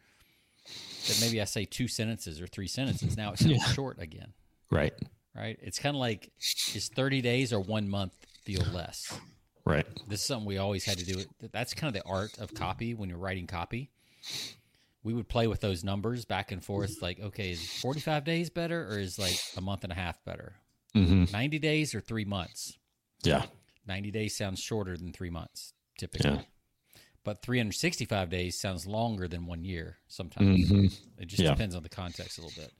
then 1.06 1.16
maybe 1.20 1.40
I 1.40 1.44
say 1.44 1.64
two 1.64 1.88
sentences 1.88 2.40
or 2.40 2.46
three 2.46 2.68
sentences. 2.68 3.16
Now 3.16 3.32
it 3.32 3.38
sounds 3.38 3.52
Yeah. 3.52 3.72
short 3.72 4.00
again, 4.00 4.32
Right. 4.70 4.92
right? 5.34 5.58
It's 5.62 5.78
kind 5.78 5.96
of 5.96 6.00
like, 6.00 6.30
is 6.74 6.88
30 6.94 7.20
days 7.22 7.52
or 7.52 7.60
one 7.60 7.88
month 7.88 8.12
feel 8.44 8.62
less? 8.72 9.12
Right. 9.64 9.86
This 10.08 10.20
is 10.20 10.26
something 10.26 10.46
we 10.46 10.58
always 10.58 10.84
had 10.84 10.98
to 10.98 11.04
do. 11.04 11.24
That's 11.52 11.74
kind 11.74 11.94
of 11.94 12.02
the 12.02 12.08
art 12.08 12.38
of 12.38 12.54
copy 12.54 12.94
when 12.94 13.08
you're 13.08 13.18
writing 13.18 13.46
copy. 13.46 13.90
We 15.02 15.14
would 15.14 15.28
play 15.28 15.46
with 15.46 15.60
those 15.60 15.82
numbers 15.82 16.24
back 16.24 16.52
and 16.52 16.62
forth. 16.64 17.00
Like, 17.02 17.20
okay, 17.20 17.50
is 17.52 17.80
45 17.80 18.24
days 18.24 18.50
better 18.50 18.86
or 18.90 18.98
is 18.98 19.18
like 19.18 19.38
a 19.56 19.60
month 19.60 19.84
and 19.84 19.92
a 19.92 19.96
half 19.96 20.22
better? 20.24 20.54
hmm 20.94 21.24
90 21.32 21.58
days 21.60 21.94
or 21.94 22.00
three 22.00 22.24
months? 22.24 22.76
Yeah. 23.22 23.44
90 23.86 24.10
days 24.10 24.36
sounds 24.36 24.60
shorter 24.60 24.96
than 24.96 25.12
three 25.12 25.30
months, 25.30 25.72
typically. 25.98 26.30
Yeah. 26.30 26.42
But 27.22 27.42
365 27.42 28.28
days 28.30 28.58
sounds 28.60 28.86
longer 28.86 29.28
than 29.28 29.46
one 29.46 29.62
year 29.64 29.98
sometimes. 30.08 30.68
hmm 30.68 30.86
It 31.18 31.26
just 31.26 31.42
Yeah. 31.42 31.50
depends 31.50 31.74
on 31.74 31.82
the 31.82 31.88
context 31.88 32.38
a 32.38 32.42
little 32.42 32.60
bit. 32.62 32.72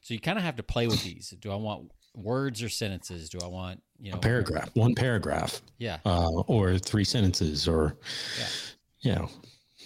So 0.00 0.14
you 0.14 0.20
kind 0.20 0.38
of 0.38 0.44
have 0.44 0.56
to 0.56 0.62
play 0.62 0.86
with 0.86 1.02
these. 1.02 1.30
Do 1.40 1.52
I 1.52 1.56
want 1.56 1.90
words 2.14 2.62
or 2.62 2.68
sentences? 2.68 3.28
Do 3.28 3.38
I 3.42 3.46
want, 3.46 3.82
you 3.98 4.10
know, 4.12 4.18
A 4.18 4.20
paragraph, 4.20 4.70
one 4.74 4.94
paragraph, 4.94 5.60
Yeah. 5.78 5.98
uh, 6.04 6.30
or 6.46 6.78
three 6.78 7.04
sentences, 7.04 7.68
or 7.68 7.96
Yeah. 8.38 8.46
you 9.00 9.14
know, 9.14 9.30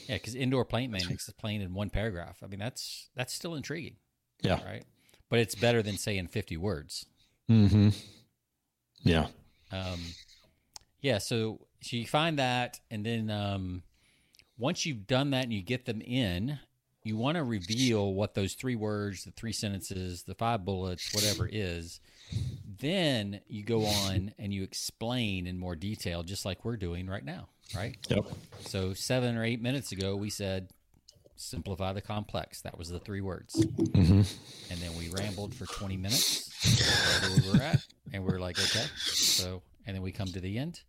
Yeah. 0.09 0.17
Because 0.17 0.35
indoor 0.35 0.65
plane 0.65 0.91
maintenance 0.91 1.27
is 1.29 1.35
plain 1.35 1.61
in 1.63 1.73
one 1.75 1.91
paragraph. 1.91 2.43
I 2.43 2.47
mean, 2.47 2.59
that's 2.61 3.09
that's 3.15 3.33
still 3.33 3.55
intriguing, 3.55 3.97
yeah. 4.43 4.63
right? 4.65 4.85
But 5.31 5.39
it's 5.41 5.55
better 5.55 5.83
than 5.83 5.97
saying 5.99 6.29
50 6.29 6.57
words. 6.59 7.07
hmm 7.49 7.91
Yeah. 9.03 9.29
Um, 9.73 10.01
yeah, 11.01 11.19
so 11.19 11.67
so 11.83 11.97
you 11.97 12.07
find 12.07 12.39
that, 12.39 12.81
and 12.91 13.05
then 13.05 13.31
um, 13.31 13.83
once 14.57 14.87
you've 14.87 15.07
done 15.07 15.31
that 15.31 15.45
and 15.45 15.53
you 15.53 15.61
get 15.63 15.85
them 15.85 16.01
in, 16.01 16.59
you 17.05 17.17
want 17.19 17.37
to 17.37 17.45
reveal 17.45 18.15
what 18.15 18.35
those 18.35 18.55
three 18.55 18.75
words, 18.77 19.25
the 19.25 19.31
three 19.31 19.53
sentences, 19.53 20.23
the 20.23 20.35
five 20.35 20.65
bullets, 20.65 21.15
whatever 21.15 21.49
is. 21.51 22.01
Then 22.81 23.41
you 23.47 23.63
go 23.63 23.85
on 23.85 24.33
and 24.39 24.53
you 24.53 24.63
explain 24.63 25.47
in 25.47 25.59
more 25.59 25.77
detail, 25.77 26.23
just 26.23 26.45
like 26.45 26.65
we're 26.65 26.77
doing 26.79 27.07
right 27.07 27.25
now, 27.25 27.49
right? 27.77 27.97
Yep. 28.09 28.25
So 28.61 28.95
seven 28.95 29.37
or 29.37 29.45
eight 29.45 29.61
minutes 29.61 29.93
ago, 29.93 30.17
we 30.17 30.31
said 30.31 30.71
simplify 31.37 31.93
the 31.93 32.01
complex. 32.01 32.63
That 32.63 32.79
was 32.79 32.89
the 32.89 32.99
three 32.99 33.21
words, 33.21 33.63
hmm 33.63 34.23
and 34.71 34.81
then 34.81 34.97
we 34.99 35.11
rambled 35.11 35.55
for 35.55 35.67
twenty 35.67 35.97
minutes 35.99 36.51
wherever 37.21 37.43
we 37.43 37.51
were 37.51 37.63
at, 37.63 37.85
and 38.13 38.25
we 38.25 38.33
are 38.33 38.41
like, 38.41 38.59
okay, 38.59 38.87
so 38.97 39.63
and 39.87 39.95
then 39.95 40.03
we 40.03 40.11
come 40.11 40.29
to 40.29 40.41
the 40.41 40.59
end. 40.59 40.81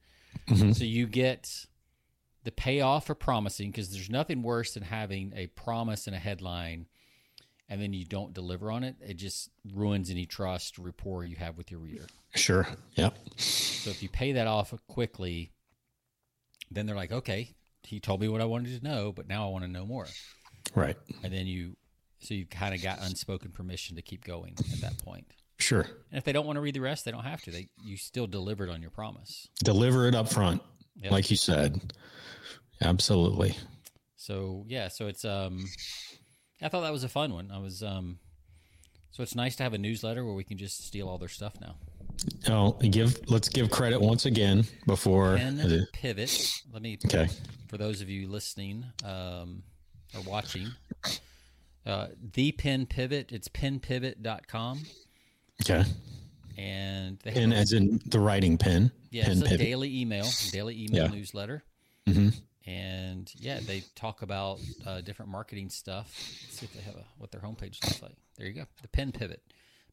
Mhm. 0.47 0.75
So 0.75 0.86
you 0.86 1.08
get 1.08 1.49
the 2.46 2.52
payoff 2.52 3.08
for 3.08 3.16
promising 3.16 3.72
because 3.72 3.92
there's 3.92 4.10
nothing 4.10 4.42
worse 4.42 4.76
than 4.76 4.84
having 4.84 5.34
a 5.36 5.48
promise 5.48 6.08
and 6.08 6.16
a 6.16 6.20
headline 6.20 6.86
and 7.70 7.82
then 7.82 7.94
you 7.94 8.06
don't 8.06 8.34
deliver 8.34 8.72
on 8.72 8.84
it. 8.84 8.96
It 9.02 9.16
just 9.16 9.50
ruins 9.74 10.10
any 10.10 10.26
trust 10.26 10.78
rapport 10.78 11.26
you 11.26 11.36
have 11.38 11.58
with 11.58 11.72
your 11.72 11.80
reader. 11.80 12.06
Sure. 12.36 12.68
Yep. 12.96 13.18
So 13.38 13.90
if 13.90 14.04
you 14.04 14.10
pay 14.10 14.34
that 14.34 14.48
off 14.48 14.74
quickly, 14.88 15.52
then 16.70 16.86
they're 16.86 16.96
like, 16.96 17.12
okay, 17.12 17.56
he 17.84 18.00
told 18.00 18.22
me 18.22 18.28
what 18.28 18.42
I 18.42 18.46
wanted 18.46 18.80
to 18.80 18.88
know, 18.88 19.12
but 19.12 19.28
now 19.28 19.48
I 19.48 19.52
want 19.52 19.64
to 19.64 19.72
know 19.72 19.86
more. 19.86 20.08
Right. 20.76 20.98
And 21.24 21.34
then 21.34 21.48
you, 21.48 21.76
so 22.20 22.34
you 22.34 22.46
kind 22.46 22.76
of 22.76 22.84
got 22.84 23.00
unspoken 23.02 23.52
permission 23.52 23.96
to 23.96 24.02
keep 24.02 24.24
going 24.24 24.56
at 24.72 24.82
that 24.82 24.98
point. 25.00 25.26
Sure. 25.58 25.82
And 25.82 26.18
if 26.18 26.24
they 26.24 26.34
don't 26.34 26.46
want 26.46 26.58
to 26.58 26.62
read 26.62 26.76
the 26.76 26.82
rest, 26.82 27.06
they 27.06 27.12
don't 27.12 27.24
have 27.24 27.42
to. 27.44 27.52
They 27.52 27.70
you 27.84 27.98
still 27.98 28.28
delivered 28.28 28.70
on 28.70 28.82
your 28.82 28.92
promise. 28.92 29.48
Deliver 29.64 30.08
it 30.08 30.14
up 30.14 30.28
front, 30.28 30.62
Yep. 30.98 31.12
like 31.12 31.30
you 31.30 31.38
said. 31.38 31.94
Absolutely. 32.82 33.56
So 34.16 34.66
yeah, 34.68 34.88
so 34.88 35.08
it's 35.08 35.24
um, 35.26 35.66
I 36.62 36.70
thought 36.70 36.82
that 36.82 36.92
was 36.92 37.04
a 37.04 37.10
fun 37.10 37.34
one. 37.34 37.52
I 37.52 37.60
was 37.60 37.84
um, 37.84 38.20
so 39.12 39.24
it's 39.24 39.36
nice 39.36 39.56
to 39.58 39.64
have 39.64 39.74
a 39.74 39.78
newsletter 39.78 40.26
where 40.26 40.34
we 40.34 40.44
can 40.44 40.58
just 40.58 40.86
steal 40.86 41.08
all 41.08 41.18
their 41.18 41.30
stuff 41.30 41.54
now. 41.62 41.76
Oh, 42.48 42.72
give. 42.72 43.20
Let's 43.30 43.50
give 43.50 43.70
credit 43.70 44.02
once 44.02 44.26
again 44.26 44.64
before. 44.88 45.38
Pivot. 45.94 46.52
Let 46.72 46.82
me 46.82 46.98
Okay. 47.06 47.28
for 47.68 47.78
those 47.78 48.02
of 48.02 48.10
you 48.10 48.28
listening 48.28 48.86
um, 49.04 49.64
or 50.16 50.22
watching. 50.26 50.70
Uh, 51.86 52.08
the 52.34 52.52
pen 52.54 52.86
pivot. 52.88 53.32
It's 53.32 53.48
penpivot.com. 53.48 54.84
Okay. 55.62 55.84
And 56.58 57.20
they 57.24 57.32
Pen 57.32 57.52
have, 57.52 57.60
as 57.62 57.72
in 57.74 58.00
the 58.06 58.20
writing 58.20 58.58
pen. 58.58 58.91
yeah, 59.12 59.24
pen 59.24 59.32
it's 59.34 59.41
a 59.41 59.46
pivot. 59.46 59.60
daily 59.60 60.00
email, 60.02 60.26
daily 60.52 60.84
email 60.86 61.04
Yeah. 61.06 61.08
newsletter. 61.12 61.63
hmm 62.08 62.30
and 62.68 63.32
yeah, 63.39 63.60
they 63.60 63.84
talk 63.94 64.24
about 64.24 64.60
uh, 64.88 65.00
different 65.02 65.30
marketing 65.32 65.70
stuff. 65.70 66.08
Let's 66.46 66.60
see 66.60 66.65
if 66.65 66.74
they 66.74 66.82
have 66.82 66.96
a, 66.96 67.06
what 67.20 67.30
their 67.32 67.41
homepage 67.41 67.84
looks 67.84 68.02
like. 68.02 68.15
There 68.38 68.48
you 68.48 68.54
go, 68.54 68.63
the 68.82 68.88
Pen 68.88 69.12
Pivot, 69.12 69.44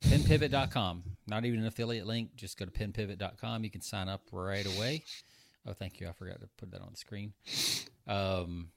penpivot.com. 0.03 1.03
Not 1.27 1.45
even 1.45 1.61
an 1.61 1.67
affiliate 1.67 2.07
link. 2.07 2.35
Just 2.35 2.59
go 2.59 2.65
to 2.65 2.71
penpivot.com. 2.71 3.63
You 3.65 3.71
can 3.71 3.83
sign 3.83 4.09
up 4.09 4.23
right 4.33 4.65
away. 4.65 5.05
Oh, 5.67 5.75
thank 5.75 6.01
you. 6.01 6.09
I 6.09 6.13
forgot 6.13 6.41
to 6.41 6.49
put 6.57 6.71
that 6.71 6.81
on 6.81 6.89
the 6.93 6.97
screen. 6.97 7.35
Um, 8.07 8.71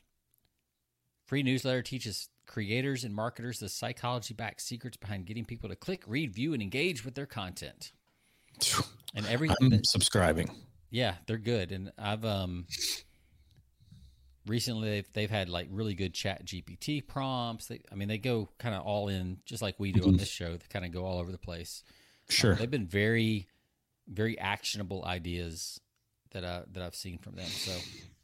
free 1.25 1.41
newsletter 1.43 1.81
teaches 1.81 2.27
creators 2.45 3.03
and 3.03 3.13
marketers 3.13 3.59
the 3.59 3.69
psychology-backed 3.69 4.61
secrets 4.61 4.97
behind 4.97 5.25
getting 5.25 5.45
people 5.45 5.69
to 5.69 5.75
click, 5.75 6.03
read, 6.07 6.33
view, 6.33 6.53
and 6.53 6.61
engage 6.61 7.05
with 7.05 7.15
their 7.15 7.25
content. 7.25 7.91
And 9.17 9.25
every 9.27 9.49
I'm 9.61 9.81
subscribing. 9.85 10.51
yeah, 10.91 11.15
they're 11.25 11.37
good, 11.37 11.71
and 11.71 11.89
I've 11.97 12.25
um 12.25 12.65
recently 14.45 14.89
they've, 14.89 15.13
they've 15.13 15.29
had 15.29 15.49
like 15.49 15.67
really 15.71 15.93
good 15.93 16.13
Chat 16.13 16.45
GPT 16.45 17.05
prompts. 17.05 17.67
They, 17.67 17.81
I 17.91 17.95
mean, 17.95 18.07
they 18.07 18.17
go 18.17 18.49
kind 18.57 18.75
of 18.75 18.83
all 18.83 19.07
in, 19.07 19.37
just 19.45 19.61
like 19.61 19.75
we 19.79 19.91
do 19.91 20.01
on 20.01 20.09
mm-hmm. 20.09 20.17
this 20.17 20.29
show. 20.29 20.51
They 20.51 20.65
kind 20.69 20.85
of 20.85 20.91
go 20.91 21.05
all 21.05 21.19
over 21.19 21.31
the 21.31 21.37
place. 21.37 21.83
Um, 21.87 21.91
sure. 22.29 22.55
They've 22.55 22.69
been 22.69 22.87
very, 22.87 23.47
very 24.07 24.37
actionable 24.37 25.03
ideas 25.05 25.79
that 26.31 26.43
I 26.43 26.63
that 26.73 26.83
I've 26.83 26.95
seen 26.95 27.17
from 27.17 27.35
them. 27.35 27.47
So 27.47 27.71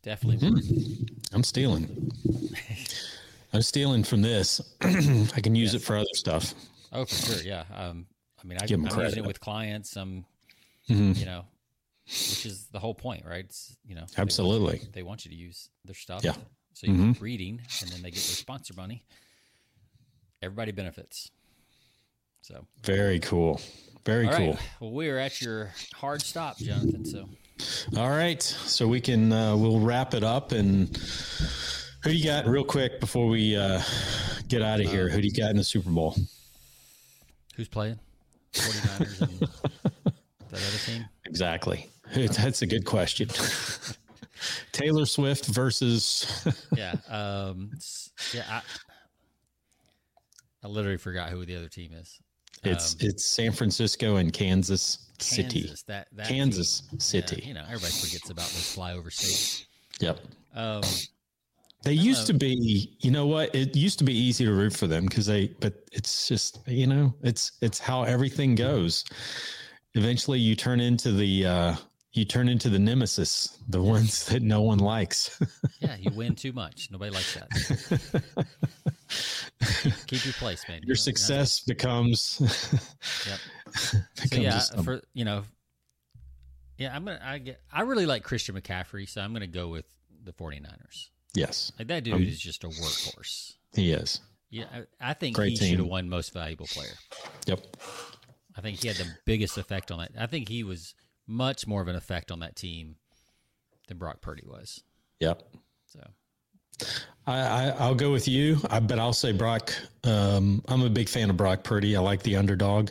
definitely, 0.04 0.38
mm-hmm. 0.38 0.56
worth- 0.56 1.34
I'm 1.34 1.44
stealing. 1.44 2.12
I'm 3.54 3.62
stealing 3.62 4.04
from 4.04 4.22
this. 4.22 4.62
I 4.82 5.42
can 5.42 5.56
use 5.56 5.74
it 5.74 5.80
for 5.82 5.96
other 5.98 6.06
stuff. 6.14 6.54
oh 6.94 7.06
for 7.06 7.16
sure, 7.16 7.44
yeah. 7.44 7.64
Um, 7.76 8.06
I 8.42 8.48
mean, 8.48 8.58
I, 8.62 8.66
Give 8.66 8.80
I'm 8.80 8.88
credit. 8.88 9.10
using 9.10 9.24
it 9.24 9.28
with 9.28 9.40
clients. 9.40 9.96
I'm, 9.96 10.26
Mhm. 10.90 11.18
you 11.18 11.26
know, 11.26 11.46
which 12.06 12.46
is 12.46 12.68
the 12.72 12.80
whole 12.80 12.96
point, 12.96 13.26
right? 13.26 13.46
It's, 13.46 13.76
you 13.86 13.94
know, 13.96 14.02
they 14.02 14.04
want 14.04 14.18
you- 14.18 14.22
Absolutely. 14.22 14.82
they 14.94 15.04
want 15.04 15.26
you 15.26 15.32
to 15.32 15.38
use 15.38 15.70
their 15.86 15.96
stuff. 15.96 16.24
Yeah. 16.24 16.36
So 16.74 16.88
you 16.88 16.94
Mhm. 16.94 17.14
keep 17.14 17.22
reading, 17.22 17.62
and 17.82 17.90
then 17.92 18.02
they 18.02 18.10
get 18.10 18.16
their 18.16 18.36
sponsor 18.36 18.74
money. 18.74 19.04
Everybody 20.42 20.72
benefits. 20.72 21.30
So, 22.42 22.66
Very 22.84 23.20
cool. 23.20 23.62
Very 24.06 24.28
all 24.28 24.36
cool. 24.38 24.52
right. 24.54 24.60
Well, 24.80 24.92
we 24.92 25.10
are 25.10 25.20
at 25.20 25.40
your 25.42 25.72
hard 25.94 26.22
stop, 26.24 26.58
Jonathan. 26.58 27.06
So, 27.06 27.30
All 27.96 28.10
right. 28.10 28.42
So 28.42 28.88
we 28.88 29.00
can 29.00 29.32
uh, 29.32 29.56
we'll 29.56 29.80
wrap 29.80 30.16
it 30.16 30.24
up 30.24 30.52
and 30.52 30.90
who 32.04 32.10
do 32.12 32.16
you 32.16 32.26
got 32.26 32.48
real 32.48 32.64
quick 32.64 33.00
before 33.00 33.28
we 33.28 33.56
uh, 33.56 33.82
get 34.48 34.62
out 34.62 34.80
of 34.80 34.88
here? 34.88 35.10
Who 35.10 35.22
do 35.22 35.28
you 35.28 35.34
got 35.34 35.52
in 35.52 35.58
the 35.58 35.64
Super 35.64 35.90
Bowl? 35.90 36.16
who's 37.56 37.68
playing? 37.68 38.00
49ers 38.54 39.22
and 39.22 39.40
that 39.40 39.52
other 40.54 40.78
team? 40.86 41.06
Exactly. 41.26 41.90
That's 42.16 42.62
a 42.62 42.68
good 42.68 42.86
question. 42.86 43.30
Taylor 44.72 45.06
Swift 45.06 45.46
versus 45.48 46.26
Yeah. 46.76 46.96
Um, 47.08 47.72
yeah. 48.34 48.44
I, 48.50 48.62
I 50.64 50.68
literally 50.68 50.98
forgot 50.98 51.30
who 51.30 51.46
the 51.46 51.56
other 51.56 51.68
team 51.70 51.92
is. 51.94 52.20
it's 52.64 52.94
Um, 52.94 53.00
it's 53.02 53.30
San 53.30 53.52
Francisco 53.52 54.16
and 54.16 54.34
Kansas 54.34 55.10
City. 55.20 55.62
Kansas. 55.62 55.84
That, 55.84 56.08
that 56.14 56.28
Kansas 56.28 56.82
team. 56.82 57.00
City. 57.00 57.40
Yeah, 57.42 57.48
you 57.48 57.54
know, 57.54 57.64
everybody 57.68 57.94
forgets 57.94 58.30
about 58.30 58.48
those 58.48 58.76
flyover 58.76 59.12
states. 59.12 59.66
Yep. 60.00 60.20
Um, 60.56 60.82
They 61.84 61.94
used 61.94 62.28
to 62.28 62.34
be, 62.34 62.96
you 63.00 63.10
know 63.10 63.26
what? 63.26 63.56
It 63.56 63.76
used 63.76 63.98
to 64.00 64.06
be 64.06 64.14
easy 64.14 64.46
to 64.46 64.54
root 64.54 64.76
for 64.76 64.86
them 64.86 65.06
because 65.06 65.26
they, 65.26 65.48
but 65.60 65.74
it's 65.92 66.28
just, 66.28 66.60
you 66.68 66.86
know, 66.86 67.14
it's 67.24 67.54
it's 67.62 67.80
how 67.80 68.04
everything 68.04 68.54
goes. 68.54 69.04
Eventually, 69.96 70.40
you 70.40 70.56
turn 70.56 70.80
into 70.80 71.12
the 71.12 71.46
uh, 71.46 71.76
you 72.14 72.26
turn 72.26 72.50
into 72.50 72.70
the 72.70 72.78
nemesis, 72.80 73.58
the 73.70 73.82
ones 73.82 74.26
that 74.30 74.42
no 74.44 74.62
one 74.62 74.80
likes. 74.80 75.40
yeah, 75.80 75.96
you 75.98 76.12
win 76.12 76.36
too 76.36 76.54
much. 76.54 76.90
Nobody 76.92 77.12
likes 77.12 77.34
that. 77.36 78.46
Keep 80.08 80.26
your 80.26 80.34
place, 80.34 80.68
man. 80.68 80.80
Your 80.80 80.88
You 80.88 80.88
know, 80.90 80.94
success 80.96 81.62
becomes. 81.62 82.40
Yep. 83.28 83.40
becomes 84.24 84.68
so 84.68 84.76
yeah, 84.76 84.82
for 84.82 85.02
you 85.14 85.26
know, 85.26 85.44
yeah, 86.78 86.96
I'm 86.96 87.06
gonna. 87.06 87.20
I 87.24 87.38
get. 87.38 87.62
I 87.72 87.82
really 87.84 88.06
like 88.06 88.24
Christian 88.24 88.56
McCaffrey, 88.56 89.08
so 89.08 89.22
I'm 89.22 89.34
gonna 89.34 89.48
go 89.48 89.68
with 89.68 89.86
the 90.24 90.34
49ers. 90.34 91.11
Yes, 91.34 91.72
Like 91.80 91.88
that 91.90 92.04
dude 92.04 92.14
Um, 92.16 92.24
is 92.24 92.40
just 92.40 92.64
a 92.64 92.68
workhorse. 92.68 93.54
he 93.74 93.92
is. 93.92 94.20
Yeah, 94.50 94.66
I, 95.00 95.12
I 95.12 95.14
think 95.14 95.36
Great 95.36 95.58
he 95.58 95.70
should 95.70 95.80
have 95.80 95.88
won 95.88 96.10
Most 96.10 96.34
Valuable 96.34 96.66
Player. 96.68 96.94
Yep. 97.48 97.78
I 98.58 98.62
think 98.62 98.82
he 98.82 98.90
had 98.90 98.98
the 98.98 99.08
biggest 99.26 99.58
effect 99.58 99.92
on 99.92 100.00
that. 100.00 100.12
I 100.20 100.26
think 100.28 100.50
he 100.50 100.64
was 100.64 100.94
much 101.26 101.66
more 101.68 101.82
of 101.82 101.88
an 101.88 101.96
effect 101.96 102.32
on 102.32 102.40
that 102.40 102.58
team 102.58 102.96
than 103.88 103.98
Brock 103.98 104.22
Purdy 104.22 104.44
was. 104.46 104.84
Yep. 105.22 105.42
So 105.86 106.02
I, 107.28 107.40
I 107.40 107.70
I'll 107.80 107.96
go 107.96 108.12
with 108.12 108.28
you, 108.28 108.58
I, 108.70 108.80
but 108.82 109.00
I'll 109.00 109.14
say 109.14 109.32
Brock. 109.32 109.74
Um, 110.04 110.62
I'm 110.68 110.82
a 110.82 110.90
big 110.90 111.08
fan 111.08 111.30
of 111.30 111.38
Brock 111.38 111.64
Purdy. 111.64 111.96
I 111.96 112.02
like 112.02 112.24
the 112.24 112.36
underdog, 112.36 112.90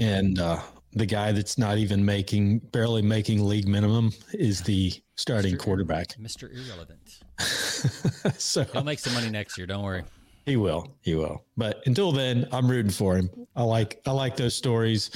and 0.00 0.38
uh, 0.40 0.60
the 0.92 1.06
guy 1.06 1.30
that's 1.32 1.56
not 1.58 1.78
even 1.78 2.04
making, 2.04 2.58
barely 2.60 3.02
making 3.02 3.46
league 3.46 3.68
minimum, 3.68 4.12
is 4.32 4.62
the 4.62 4.92
starting 5.16 5.54
Mr. 5.54 5.58
quarterback. 5.60 6.08
Mr. 6.16 6.50
Irrelevant. 6.52 7.20
so 8.38 8.64
He'll 8.64 8.84
make 8.84 8.98
some 8.98 9.14
money 9.14 9.30
next 9.30 9.58
year. 9.58 9.66
Don't 9.66 9.82
worry. 9.82 10.04
He 10.46 10.56
will. 10.56 10.94
He 11.00 11.14
will. 11.14 11.42
But 11.56 11.82
until 11.86 12.12
then, 12.12 12.46
I'm 12.52 12.70
rooting 12.70 12.90
for 12.90 13.16
him. 13.16 13.30
I 13.56 13.62
like 13.62 14.00
I 14.06 14.10
like 14.10 14.36
those 14.36 14.54
stories, 14.54 15.10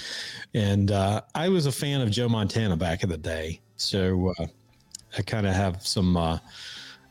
and 0.54 0.90
uh, 0.90 1.20
I 1.34 1.50
was 1.50 1.66
a 1.66 1.72
fan 1.72 2.00
of 2.00 2.10
Joe 2.10 2.28
Montana 2.28 2.76
back 2.76 3.02
in 3.02 3.10
the 3.10 3.18
day. 3.18 3.60
So 3.76 4.32
uh, 4.38 4.46
I 5.18 5.22
kind 5.22 5.46
of 5.46 5.54
have 5.54 5.86
some. 5.86 6.16
Uh, 6.16 6.38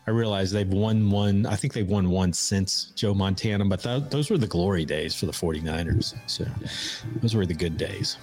I 0.08 0.12
realize 0.12 0.52
they've 0.52 0.68
won 0.68 1.12
one. 1.12 1.46
I 1.46 1.56
think 1.56 1.74
they've 1.74 1.88
won 1.88 2.10
one 2.10 2.34
since 2.34 2.86
Joe 2.96 3.14
Montana, 3.14 3.66
but 3.66 3.82
th- 3.82 4.04
those 4.10 4.32
were 4.32 4.38
the 4.38 4.48
glory 4.48 4.86
days 4.86 5.14
for 5.14 5.26
the 5.26 5.34
49ers. 5.34 6.16
So 6.28 6.46
those 7.22 7.36
were 7.36 7.46
the 7.46 7.54
good 7.54 7.78
days. 7.78 8.18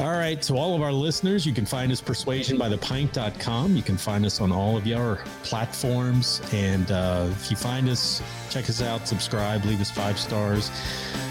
All 0.00 0.12
right. 0.12 0.40
To 0.42 0.54
all 0.54 0.76
of 0.76 0.82
our 0.82 0.92
listeners, 0.92 1.44
you 1.44 1.52
can 1.52 1.66
find 1.66 1.90
us 1.90 2.00
persuasionbythepint.com. 2.00 3.76
You 3.76 3.82
can 3.82 3.96
find 3.96 4.24
us 4.24 4.40
on 4.40 4.52
all 4.52 4.76
of 4.76 4.86
your 4.86 5.16
platforms. 5.42 6.40
And 6.52 6.92
uh, 6.92 7.26
if 7.32 7.50
you 7.50 7.56
find 7.56 7.88
us, 7.88 8.22
check 8.48 8.68
us 8.70 8.80
out, 8.80 9.08
subscribe, 9.08 9.64
leave 9.64 9.80
us 9.80 9.90
five 9.90 10.16
stars. 10.16 10.70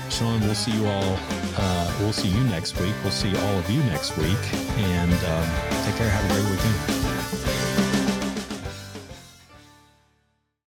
Sean, 0.09 0.41
we'll 0.41 0.53
see 0.53 0.71
you 0.71 0.85
all. 0.85 1.17
Uh, 1.57 1.97
we'll 1.99 2.13
see 2.13 2.27
you 2.27 2.43
next 2.45 2.77
week. 2.81 2.93
We'll 3.03 3.11
see 3.11 3.33
all 3.37 3.57
of 3.57 3.69
you 3.69 3.81
next 3.83 4.17
week. 4.17 4.53
And 4.77 5.13
um, 5.13 5.85
take 5.85 5.95
care. 5.95 6.09
Have 6.09 6.29
a 6.29 6.33
great 6.33 6.51
weekend. 6.51 7.16